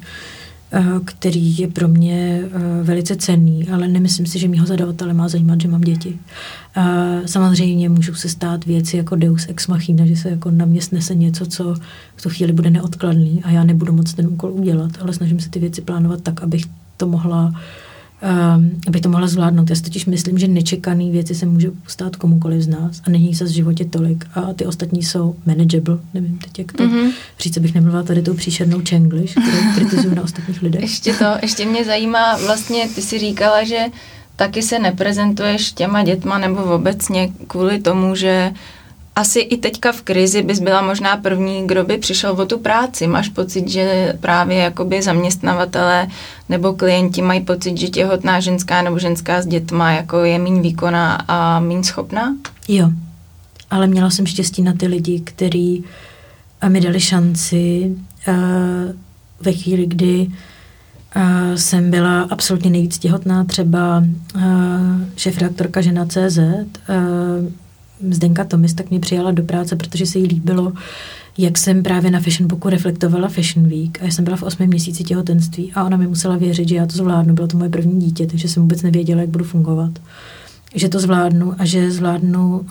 eh, 0.72 0.84
který 1.06 1.58
je 1.58 1.68
pro 1.68 1.88
mě 1.88 2.41
eh, 2.44 2.84
velice 2.84 3.15
cenný, 3.15 3.68
ale 3.70 3.88
nemyslím 3.88 4.26
si, 4.26 4.39
že 4.39 4.48
mýho 4.48 4.65
zadavatele 4.65 5.13
má 5.13 5.28
zajímat, 5.28 5.62
že 5.62 5.68
mám 5.68 5.82
děti. 5.82 6.20
Samozřejmě 7.26 7.89
můžou 7.89 8.13
se 8.13 8.30
stát 8.30 8.65
věci 8.65 8.98
jako 8.98 9.15
deus 9.15 9.46
ex 9.50 9.68
machina, 9.68 10.06
že 10.06 10.15
se 10.15 10.30
jako 10.30 10.52
na 10.52 10.65
mě 10.65 10.82
snese 10.82 11.15
něco, 11.15 11.46
co 11.46 11.76
v 12.15 12.22
tu 12.22 12.30
chvíli 12.30 12.54
bude 12.54 12.70
neodkladný 12.70 13.41
a 13.44 13.52
já 13.52 13.63
nebudu 13.63 13.94
moc 13.94 14.13
ten 14.13 14.28
úkol 14.28 14.52
udělat, 14.52 14.91
ale 15.02 15.13
snažím 15.13 15.39
se 15.39 15.50
ty 15.50 15.60
věci 15.60 15.82
plánovat 15.82 16.22
tak, 16.22 16.44
abych 16.44 16.63
to 16.98 17.08
mohla 17.08 17.46
uh, 17.46 17.56
um, 18.21 18.82
aby 18.88 19.01
to 19.01 19.10
mohla 19.10 19.28
zvládnout. 19.28 19.69
Já 19.69 19.75
si 19.75 19.82
totiž 19.82 20.06
myslím, 20.06 20.38
že 20.38 20.47
nečekané 20.47 21.12
věci 21.12 21.36
se 21.36 21.45
může 21.45 21.71
stát 21.88 22.15
komukoliv 22.15 22.62
z 22.62 22.67
nás 22.67 23.01
a 23.08 23.10
není 23.10 23.36
se 23.36 23.45
v 23.45 23.47
životě 23.47 23.86
tolik 23.86 24.25
a 24.34 24.54
ty 24.54 24.65
ostatní 24.65 25.04
jsou 25.04 25.36
manageable. 25.45 25.97
Nevím 26.13 26.38
teď, 26.38 26.60
jak 26.60 26.71
to 26.71 26.84
mm-hmm. 26.84 27.12
říct, 27.39 27.58
abych 27.58 27.75
nemluvila 27.75 28.04
tady 28.04 28.21
tou 28.21 28.34
příšernou 28.34 28.82
čengliš, 28.82 29.32
kterou 29.32 29.73
kritizuju 29.75 30.15
na 30.15 30.23
ostatních 30.23 30.62
lidech. 30.62 30.82
Ještě 30.82 31.13
to, 31.13 31.25
ještě 31.41 31.65
mě 31.65 31.86
zajímá, 31.86 32.38
vlastně 32.38 32.89
ty 32.95 33.01
si 33.01 33.19
říkala, 33.19 33.63
že 33.63 33.80
taky 34.36 34.62
se 34.62 34.80
neprezentuješ 34.80 35.71
těma 35.71 36.04
dětma 36.04 36.38
nebo 36.38 36.63
obecně 36.63 37.30
kvůli 37.47 37.80
tomu, 37.80 38.15
že 38.15 38.51
asi 39.15 39.39
i 39.39 39.58
teďka 39.58 39.91
v 39.91 40.01
krizi 40.01 40.43
bys 40.43 40.60
byla 40.60 40.82
možná 40.82 41.17
první, 41.17 41.67
kdo 41.67 41.84
by 41.84 41.97
přišel 41.97 42.32
o 42.32 42.45
tu 42.45 42.60
práci. 42.60 43.08
Máš 43.08 43.30
pocit, 43.30 43.67
že 43.69 44.13
právě 44.19 44.58
jakoby 44.58 45.01
zaměstnavatele 45.01 46.08
nebo 46.49 46.73
klienti 46.73 47.21
mají 47.21 47.41
pocit, 47.41 47.78
že 47.78 47.88
těhotná 47.88 48.39
ženská 48.39 48.82
nebo 48.82 48.99
ženská 48.99 49.41
s 49.41 49.47
dětma 49.47 49.91
jako 49.91 50.17
je 50.17 50.39
méně 50.39 50.62
výkonná 50.62 51.15
a 51.28 51.60
méně 51.60 51.84
schopná? 51.84 52.36
Jo, 52.67 52.91
ale 53.71 53.88
měla 53.88 54.10
jsem 54.10 54.25
štěstí 54.25 54.62
na 54.62 54.73
ty 54.73 54.88
lidi, 54.88 55.19
kteří 55.19 55.84
mi 56.67 56.82
dali 56.82 56.99
šanci 56.99 57.91
uh, 58.28 58.36
ve 59.41 59.51
chvíli, 59.51 59.86
kdy 59.86 60.28
uh, 60.28 61.56
jsem 61.56 61.91
byla 61.91 62.21
absolutně 62.21 62.69
nejvíc 62.69 62.97
těhotná, 62.97 63.43
třeba 63.43 64.04
uh, 64.36 64.41
šéf-redaktorka 65.15 65.82
žena 65.82 66.06
CZ, 66.06 66.38
uh, 66.38 67.51
Zdenka 68.12 68.43
Tomis 68.43 68.73
tak 68.73 68.89
mě 68.89 68.99
přijala 68.99 69.31
do 69.31 69.43
práce, 69.43 69.75
protože 69.75 70.05
se 70.05 70.19
jí 70.19 70.27
líbilo, 70.27 70.73
jak 71.38 71.58
jsem 71.58 71.84
právě 71.84 72.12
na 72.12 72.19
Fashion 72.19 72.47
Booku 72.47 72.69
reflektovala 72.69 73.27
Fashion 73.27 73.69
Week 73.69 74.01
a 74.01 74.05
já 74.05 74.12
jsem 74.12 74.25
byla 74.25 74.38
v 74.38 74.43
osmém 74.43 74.69
měsíci 74.69 75.03
těhotenství 75.03 75.73
a 75.73 75.84
ona 75.84 75.97
mi 75.97 76.08
musela 76.08 76.38
věřit, 76.38 76.69
že 76.69 76.75
já 76.75 76.86
to 76.86 76.97
zvládnu. 76.97 77.34
Bylo 77.34 77.47
to 77.47 77.58
moje 77.58 77.69
první 77.69 77.99
dítě, 77.99 78.27
takže 78.27 78.47
jsem 78.47 78.63
vůbec 78.63 78.81
nevěděla, 78.81 79.21
jak 79.21 79.29
budu 79.29 79.45
fungovat. 79.45 79.91
Že 80.75 80.89
to 80.89 80.99
zvládnu 80.99 81.53
a 81.58 81.65
že 81.65 81.91
zvládnu 81.91 82.60
uh, 82.60 82.65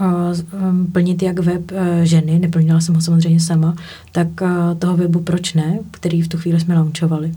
plnit 0.93 1.23
jak 1.23 1.39
web 1.39 1.71
uh, 1.71 1.79
ženy, 2.03 2.39
neplnila 2.39 2.81
jsem 2.81 2.95
ho 2.95 3.01
samozřejmě 3.01 3.41
sama, 3.41 3.77
tak 4.13 4.29
uh, 4.43 4.49
toho 4.79 4.97
webu 4.97 5.21
Proč 5.21 5.55
ne, 5.55 5.79
který 5.91 6.23
v 6.23 6.29
tu 6.29 6.37
chvíli 6.39 6.61
jsme 6.61 6.79
launchovali. 6.79 7.33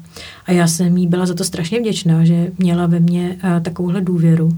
A 0.46 0.52
já 0.52 0.68
jsem 0.68 0.98
jí 0.98 1.08
byla 1.08 1.26
za 1.26 1.34
to 1.34 1.44
strašně 1.44 1.80
vděčná, 1.80 2.26
že 2.26 2.52
měla 2.58 2.86
ve 2.86 3.00
mně 3.00 3.38
uh, 3.44 3.64
takovouhle 3.64 4.02
důvěru 4.02 4.58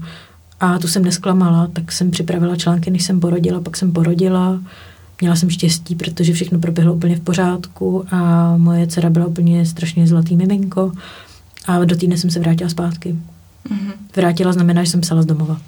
a 0.60 0.78
tu 0.78 0.88
jsem 0.88 1.04
nesklamala, 1.04 1.68
tak 1.72 1.92
jsem 1.92 2.10
připravila 2.10 2.56
články, 2.56 2.90
než 2.90 3.04
jsem 3.04 3.20
porodila, 3.20 3.60
pak 3.60 3.76
jsem 3.76 3.92
porodila. 3.92 4.60
Měla 5.20 5.36
jsem 5.36 5.50
štěstí, 5.50 5.94
protože 5.94 6.32
všechno 6.32 6.58
proběhlo 6.58 6.94
úplně 6.94 7.16
v 7.16 7.20
pořádku 7.20 8.04
a 8.10 8.54
moje 8.56 8.86
dcera 8.86 9.10
byla 9.10 9.26
úplně 9.26 9.66
strašně 9.66 10.06
zlatý 10.06 10.36
miminko. 10.36 10.92
A 11.66 11.84
do 11.84 11.96
týdne 11.96 12.16
jsem 12.16 12.30
se 12.30 12.40
vrátila 12.40 12.70
zpátky. 12.70 13.12
Mm-hmm. 13.68 13.92
Vrátila 14.16 14.52
znamená, 14.52 14.84
že 14.84 14.90
jsem 14.90 15.00
psala 15.00 15.22
z 15.22 15.26
domova. 15.26 15.60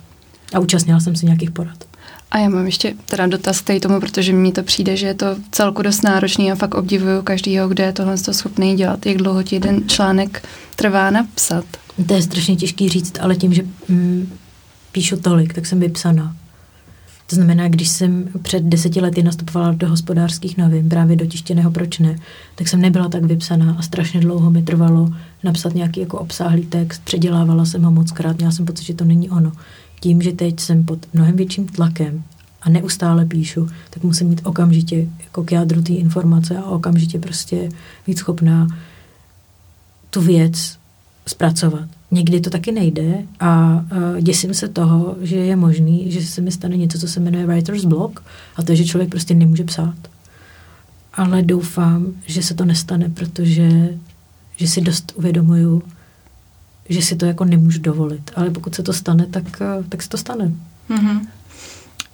A 0.54 0.58
účastnila 0.58 1.00
jsem 1.00 1.16
se 1.16 1.26
nějakých 1.26 1.50
porad. 1.50 1.84
A 2.30 2.38
já 2.38 2.48
mám 2.48 2.66
ještě 2.66 2.94
teda 3.06 3.26
dotaz 3.26 3.60
k 3.60 3.80
tomu, 3.80 4.00
protože 4.00 4.32
mně 4.32 4.52
to 4.52 4.62
přijde, 4.62 4.96
že 4.96 5.06
je 5.06 5.14
to 5.14 5.26
celku 5.50 5.82
dost 5.82 6.02
náročný 6.02 6.52
a 6.52 6.54
fakt 6.54 6.74
obdivuju 6.74 7.22
každýho, 7.22 7.68
kde 7.68 7.84
je 7.84 7.92
tohle 7.92 8.16
schopný 8.16 8.76
dělat. 8.76 9.06
Jak 9.06 9.16
dlouho 9.16 9.42
ti 9.42 9.56
jeden 9.56 9.88
článek 9.88 10.48
trvá 10.76 11.10
napsat? 11.10 11.64
To 12.06 12.14
je 12.14 12.22
strašně 12.22 12.56
těžký 12.56 12.88
říct, 12.88 13.18
ale 13.20 13.36
tím, 13.36 13.54
že 13.54 13.62
mm, 13.88 14.32
píšu 14.92 15.16
tolik, 15.16 15.54
tak 15.54 15.66
jsem 15.66 15.80
vypsaná. 15.80 16.36
To 17.26 17.36
znamená, 17.36 17.68
když 17.68 17.88
jsem 17.88 18.28
před 18.42 18.62
deseti 18.62 19.00
lety 19.00 19.22
nastupovala 19.22 19.72
do 19.72 19.88
hospodářských 19.88 20.56
novin, 20.56 20.88
právě 20.88 21.16
do 21.16 21.26
tištěného 21.26 21.70
Proč 21.70 21.98
ne, 21.98 22.18
tak 22.54 22.68
jsem 22.68 22.80
nebyla 22.80 23.08
tak 23.08 23.24
vypsaná 23.24 23.76
a 23.78 23.82
strašně 23.82 24.20
dlouho 24.20 24.50
mi 24.50 24.62
trvalo 24.62 25.10
napsat 25.44 25.74
nějaký 25.74 26.00
jako 26.00 26.18
obsáhlý 26.18 26.66
text, 26.66 27.02
předělávala 27.04 27.64
jsem 27.64 27.82
ho 27.82 27.90
moc 27.90 28.12
krát, 28.12 28.36
měla 28.36 28.52
jsem 28.52 28.66
pocit, 28.66 28.84
že 28.84 28.94
to 28.94 29.04
není 29.04 29.30
ono. 29.30 29.52
Tím, 30.00 30.22
že 30.22 30.32
teď 30.32 30.60
jsem 30.60 30.84
pod 30.84 31.06
mnohem 31.12 31.36
větším 31.36 31.66
tlakem 31.66 32.22
a 32.62 32.70
neustále 32.70 33.24
píšu, 33.24 33.68
tak 33.90 34.02
musím 34.02 34.28
mít 34.28 34.40
okamžitě 34.44 35.08
jako 35.24 35.44
k 35.44 35.52
jádru 35.52 35.82
té 35.82 35.92
informace 35.92 36.58
a 36.58 36.64
okamžitě 36.64 37.18
prostě 37.18 37.68
být 38.06 38.18
schopná 38.18 38.66
tu 40.10 40.20
věc 40.20 40.78
zpracovat. 41.26 41.88
Někdy 42.12 42.40
to 42.40 42.50
taky 42.50 42.72
nejde 42.72 43.22
a 43.40 43.72
uh, 43.92 44.20
děsím 44.20 44.54
se 44.54 44.68
toho, 44.68 45.16
že 45.20 45.36
je 45.36 45.56
možný, 45.56 46.12
že 46.12 46.26
se 46.26 46.40
mi 46.40 46.52
stane 46.52 46.76
něco, 46.76 46.98
co 46.98 47.08
se 47.08 47.20
jmenuje 47.20 47.46
writer's 47.46 47.84
block 47.84 48.20
a 48.56 48.62
to 48.62 48.72
je, 48.72 48.76
že 48.76 48.84
člověk 48.84 49.10
prostě 49.10 49.34
nemůže 49.34 49.64
psát. 49.64 49.94
Ale 51.14 51.42
doufám, 51.42 52.06
že 52.26 52.42
se 52.42 52.54
to 52.54 52.64
nestane, 52.64 53.08
protože 53.08 53.88
že 54.56 54.68
si 54.68 54.80
dost 54.80 55.12
uvědomuju, 55.14 55.82
že 56.88 57.02
si 57.02 57.16
to 57.16 57.26
jako 57.26 57.44
nemůžu 57.44 57.80
dovolit. 57.80 58.30
Ale 58.36 58.50
pokud 58.50 58.74
se 58.74 58.82
to 58.82 58.92
stane, 58.92 59.26
tak, 59.26 59.44
uh, 59.44 59.84
tak 59.88 60.02
se 60.02 60.08
to 60.08 60.16
stane. 60.16 60.52
Mm-hmm. 60.90 61.26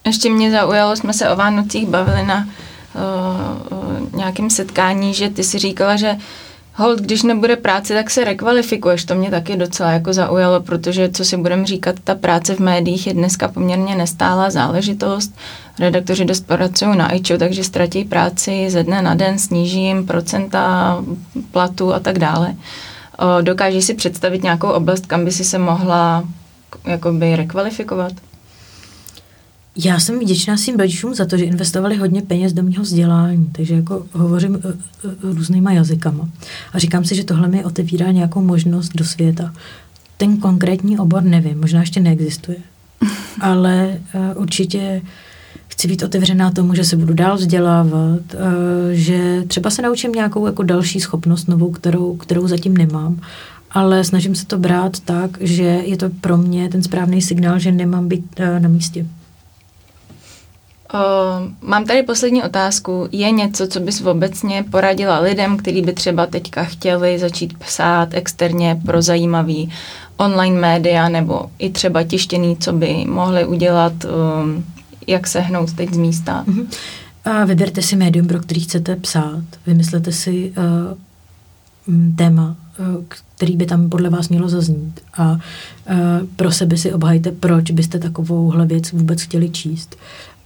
Ještě 0.07 0.31
mě 0.31 0.51
zaujalo, 0.51 0.97
jsme 0.97 1.13
se 1.13 1.31
o 1.31 1.37
Vánocích 1.37 1.89
bavili 1.89 2.27
na 2.27 2.49
uh, 2.95 3.79
uh, 3.79 4.17
nějakém 4.17 4.51
setkání, 4.51 5.15
že 5.15 5.31
ty 5.31 5.45
si 5.45 5.59
říkala, 5.59 5.97
že 5.97 6.11
uh, 6.13 6.19
hold, 6.79 7.01
když 7.01 7.23
nebude 7.23 7.57
práce, 7.57 7.95
tak 7.95 8.11
se 8.11 8.25
rekvalifikuješ. 8.25 9.05
To 9.05 9.15
mě 9.15 9.31
taky 9.31 9.57
docela 9.57 9.91
jako 9.91 10.13
zaujalo, 10.13 10.61
protože 10.61 11.09
co 11.09 11.25
si 11.25 11.37
budeme 11.37 11.67
říkat, 11.67 11.97
ta 12.05 12.15
práce 12.15 12.55
v 12.55 12.59
médiích 12.59 13.07
je 13.07 13.15
dneska 13.15 13.49
poměrně 13.49 13.95
nestálá 13.95 14.51
záležitost. 14.51 15.35
Redaktoři 15.79 16.25
dost 16.25 16.47
pracují 16.47 16.97
na 16.97 17.15
IČO, 17.15 17.39
takže 17.39 17.65
ztratí 17.65 18.05
práci 18.05 18.71
ze 18.71 18.83
dne 18.83 19.03
na 19.03 19.15
den, 19.15 19.39
sníží 19.39 19.83
jim 19.83 20.07
procenta 20.07 20.97
platu 21.51 21.95
a 21.95 22.01
tak 22.01 22.19
dále. 22.19 22.55
Dokážeš 23.41 23.85
si 23.85 23.95
představit 23.95 24.43
nějakou 24.43 24.69
oblast, 24.69 25.07
kam 25.07 25.25
by 25.25 25.33
si 25.33 25.45
se 25.45 25.59
mohla 25.59 26.25
jakoby 26.87 27.37
rekvalifikovat? 27.37 28.13
Já 29.85 30.01
jsem 30.01 30.21
vděčná 30.21 30.57
svým 30.57 30.77
rodičům 30.77 31.15
za 31.15 31.27
to, 31.27 31.37
že 31.37 31.45
investovali 31.45 31.97
hodně 31.97 32.23
peněz 32.23 32.53
do 32.53 32.63
mého 32.63 32.83
vzdělání, 32.83 33.49
takže 33.53 33.75
jako 33.75 34.07
hovořím 34.13 34.55
uh, 34.55 34.61
uh, 34.65 35.37
různýma 35.37 35.73
jazykama. 35.73 36.29
A 36.73 36.79
říkám 36.79 37.05
si, 37.05 37.15
že 37.15 37.25
tohle 37.25 37.49
mi 37.49 37.65
otevírá 37.65 38.11
nějakou 38.11 38.41
možnost 38.41 38.93
do 38.95 39.05
světa. 39.05 39.55
Ten 40.17 40.37
konkrétní 40.37 40.99
obor 40.99 41.23
nevím, 41.23 41.61
možná 41.61 41.81
ještě 41.81 42.01
neexistuje, 42.01 42.59
ale 43.41 43.99
uh, 44.15 44.43
určitě 44.43 45.03
chci 45.69 45.89
být 45.89 46.03
otevřená 46.03 46.51
tomu, 46.51 46.75
že 46.75 46.85
se 46.85 46.97
budu 46.97 47.15
dál 47.15 47.37
vzdělávat, 47.37 48.21
že 48.93 49.45
třeba 49.49 49.71
se 49.71 49.83
naučím 49.83 50.13
nějakou 50.13 50.47
jako 50.47 50.63
další 50.63 51.01
schopnost 51.01 51.49
novou, 51.49 51.71
kterou, 51.71 52.17
kterou 52.17 52.49
zatím 52.49 52.77
nemám 52.77 53.21
ale 53.71 54.05
snažím 54.05 54.35
se 54.35 54.47
to 54.47 54.59
brát 54.59 55.01
tak, 55.01 55.39
že 55.41 55.63
je 55.63 55.97
to 55.97 56.11
pro 56.11 56.37
mě 56.37 56.69
ten 56.69 56.83
správný 56.83 57.23
signál, 57.23 57.59
že 57.59 57.73
nemám 57.73 58.09
být 58.09 58.41
na 58.59 58.69
místě. 58.69 59.07
Uh, 60.95 61.69
mám 61.69 61.85
tady 61.85 62.03
poslední 62.03 62.43
otázku. 62.43 63.09
Je 63.13 63.31
něco, 63.31 63.67
co 63.67 63.81
bys 63.81 64.01
obecně 64.01 64.65
poradila 64.71 65.19
lidem, 65.19 65.57
kteří 65.57 65.83
by 65.83 65.93
třeba 65.93 66.27
teďka 66.27 66.65
chtěli 66.65 67.19
začít 67.19 67.59
psát 67.59 68.09
externě 68.13 68.81
pro 68.87 69.03
zajímavý 69.03 69.73
online 70.17 70.61
média 70.61 71.09
nebo 71.09 71.51
i 71.59 71.71
třeba 71.71 72.03
tištěný, 72.03 72.57
co 72.57 72.73
by 72.73 73.05
mohli 73.09 73.45
udělat, 73.45 73.93
um, 74.05 74.65
jak 75.07 75.27
se 75.27 75.41
hnout 75.41 75.73
teď 75.73 75.95
z 75.95 75.97
místa? 75.97 76.45
Uh-huh. 76.47 76.67
A 77.25 77.45
vyberte 77.45 77.83
si 77.83 77.97
médium, 77.97 78.27
pro 78.27 78.41
který 78.41 78.61
chcete 78.61 78.97
psát. 78.97 79.45
Vymyslete 79.67 80.13
si 80.13 80.53
uh, 80.57 81.95
téma, 82.17 82.57
uh, 82.79 83.05
který 83.37 83.57
by 83.57 83.67
tam 83.67 83.89
podle 83.89 84.11
vás 84.11 84.29
mělo 84.29 84.49
zaznít. 84.49 85.01
A 85.19 85.31
uh, 85.33 85.39
pro 86.37 86.53
sebe 86.53 86.77
si 86.77 86.93
obhajte, 86.93 87.33
proč 87.33 87.71
byste 87.71 87.99
takovouhle 87.99 88.67
věc 88.67 88.93
vůbec 88.93 89.23
chtěli 89.23 89.51
číst 89.51 89.97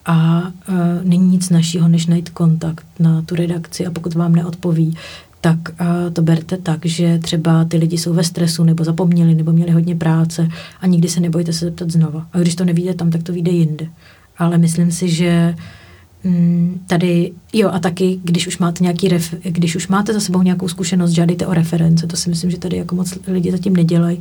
a 0.06 0.42
uh, 0.68 0.74
není 1.02 1.28
nic 1.28 1.50
našího, 1.50 1.88
než 1.88 2.06
najít 2.06 2.30
kontakt 2.30 2.86
na 2.98 3.22
tu 3.22 3.34
redakci 3.34 3.86
a 3.86 3.90
pokud 3.90 4.14
vám 4.14 4.34
neodpoví, 4.34 4.96
tak 5.40 5.58
uh, 5.68 5.86
to 6.12 6.22
berte 6.22 6.56
tak, 6.56 6.86
že 6.86 7.18
třeba 7.18 7.64
ty 7.64 7.76
lidi 7.76 7.98
jsou 7.98 8.14
ve 8.14 8.24
stresu 8.24 8.64
nebo 8.64 8.84
zapomněli 8.84 9.34
nebo 9.34 9.52
měli 9.52 9.70
hodně 9.70 9.96
práce 9.96 10.48
a 10.80 10.86
nikdy 10.86 11.08
se 11.08 11.20
nebojte 11.20 11.52
se 11.52 11.64
zeptat 11.64 11.90
znova. 11.90 12.26
A 12.32 12.38
když 12.38 12.54
to 12.54 12.64
nevíte 12.64 12.94
tam, 12.94 13.10
tak 13.10 13.22
to 13.22 13.32
vyjde 13.32 13.50
jinde. 13.50 13.86
Ale 14.38 14.58
myslím 14.58 14.92
si, 14.92 15.08
že 15.08 15.54
mm, 15.56 15.81
tady, 16.86 17.32
jo 17.52 17.70
a 17.72 17.78
taky, 17.78 18.20
když 18.24 18.46
už 18.46 18.58
máte 18.58 18.82
nějaký 18.82 19.08
ref, 19.08 19.34
když 19.42 19.76
už 19.76 19.88
máte 19.88 20.12
za 20.12 20.20
sebou 20.20 20.42
nějakou 20.42 20.68
zkušenost, 20.68 21.10
žádejte 21.10 21.46
o 21.46 21.54
reference, 21.54 22.06
to 22.06 22.16
si 22.16 22.30
myslím, 22.30 22.50
že 22.50 22.58
tady 22.58 22.76
jako 22.76 22.94
moc 22.94 23.18
lidi 23.26 23.50
zatím 23.50 23.76
nedělají. 23.76 24.18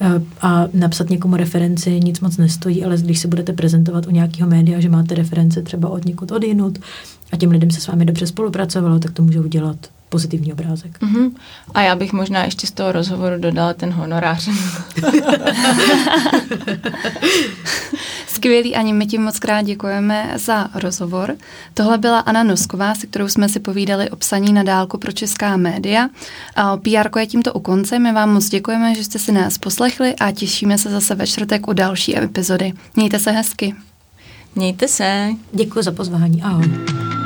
Eh, 0.00 0.22
a 0.42 0.68
napsat 0.74 1.10
někomu 1.10 1.36
referenci 1.36 2.00
nic 2.00 2.20
moc 2.20 2.36
nestojí, 2.36 2.84
ale 2.84 2.96
když 2.96 3.18
se 3.18 3.28
budete 3.28 3.52
prezentovat 3.52 4.06
u 4.06 4.10
nějakého 4.10 4.50
média, 4.50 4.80
že 4.80 4.88
máte 4.88 5.14
reference 5.14 5.62
třeba 5.62 5.88
od 5.88 6.04
někud 6.04 6.32
odjinut 6.32 6.78
a 7.32 7.36
těm 7.36 7.50
lidem 7.50 7.70
se 7.70 7.80
s 7.80 7.86
vámi 7.86 8.04
dobře 8.04 8.26
spolupracovalo, 8.26 8.98
tak 8.98 9.12
to 9.12 9.22
může 9.22 9.40
udělat 9.40 9.76
pozitivní 10.08 10.52
obrázek. 10.52 10.98
Uh-huh. 11.00 11.32
A 11.74 11.82
já 11.82 11.96
bych 11.96 12.12
možná 12.12 12.44
ještě 12.44 12.66
z 12.66 12.70
toho 12.70 12.92
rozhovoru 12.92 13.38
dodala 13.38 13.74
ten 13.74 13.90
honorář. 13.90 14.48
Skvělý, 18.26 18.76
Ani, 18.76 18.92
my 18.92 19.06
ti 19.06 19.18
moc 19.18 19.38
krát 19.38 19.62
děkujeme 19.62 20.32
za 20.36 20.68
rozhovor. 20.74 21.36
Tohle 21.74 21.98
byla 21.98 22.18
Anna 22.18 22.42
Nosková, 22.42 22.94
se 22.94 23.06
kterou 23.06 23.28
jsme 23.28 23.48
si 23.48 23.60
povídali 23.60 24.10
o 24.10 24.16
psaní 24.16 24.52
na 24.52 24.62
dálku 24.62 24.98
pro 24.98 25.12
česká 25.12 25.56
média. 25.56 26.08
PR 26.82 27.18
je 27.18 27.26
tímto 27.26 27.52
u 27.52 27.60
konce. 27.60 27.98
My 27.98 28.12
vám 28.12 28.32
moc 28.32 28.48
děkujeme, 28.48 28.94
že 28.94 29.04
jste 29.04 29.18
si 29.18 29.32
nás 29.32 29.58
poslechli 29.58 30.14
a 30.16 30.30
těšíme 30.30 30.78
se 30.78 30.90
zase 30.90 31.14
ve 31.14 31.26
čtvrtek 31.26 31.68
u 31.68 31.72
další 31.72 32.18
epizody. 32.18 32.72
Mějte 32.96 33.18
se 33.18 33.30
hezky. 33.30 33.74
Mějte 34.54 34.88
se. 34.88 35.30
Děkuji 35.52 35.82
za 35.82 35.92
pozvání. 35.92 36.42
Ahoj. 36.42 37.17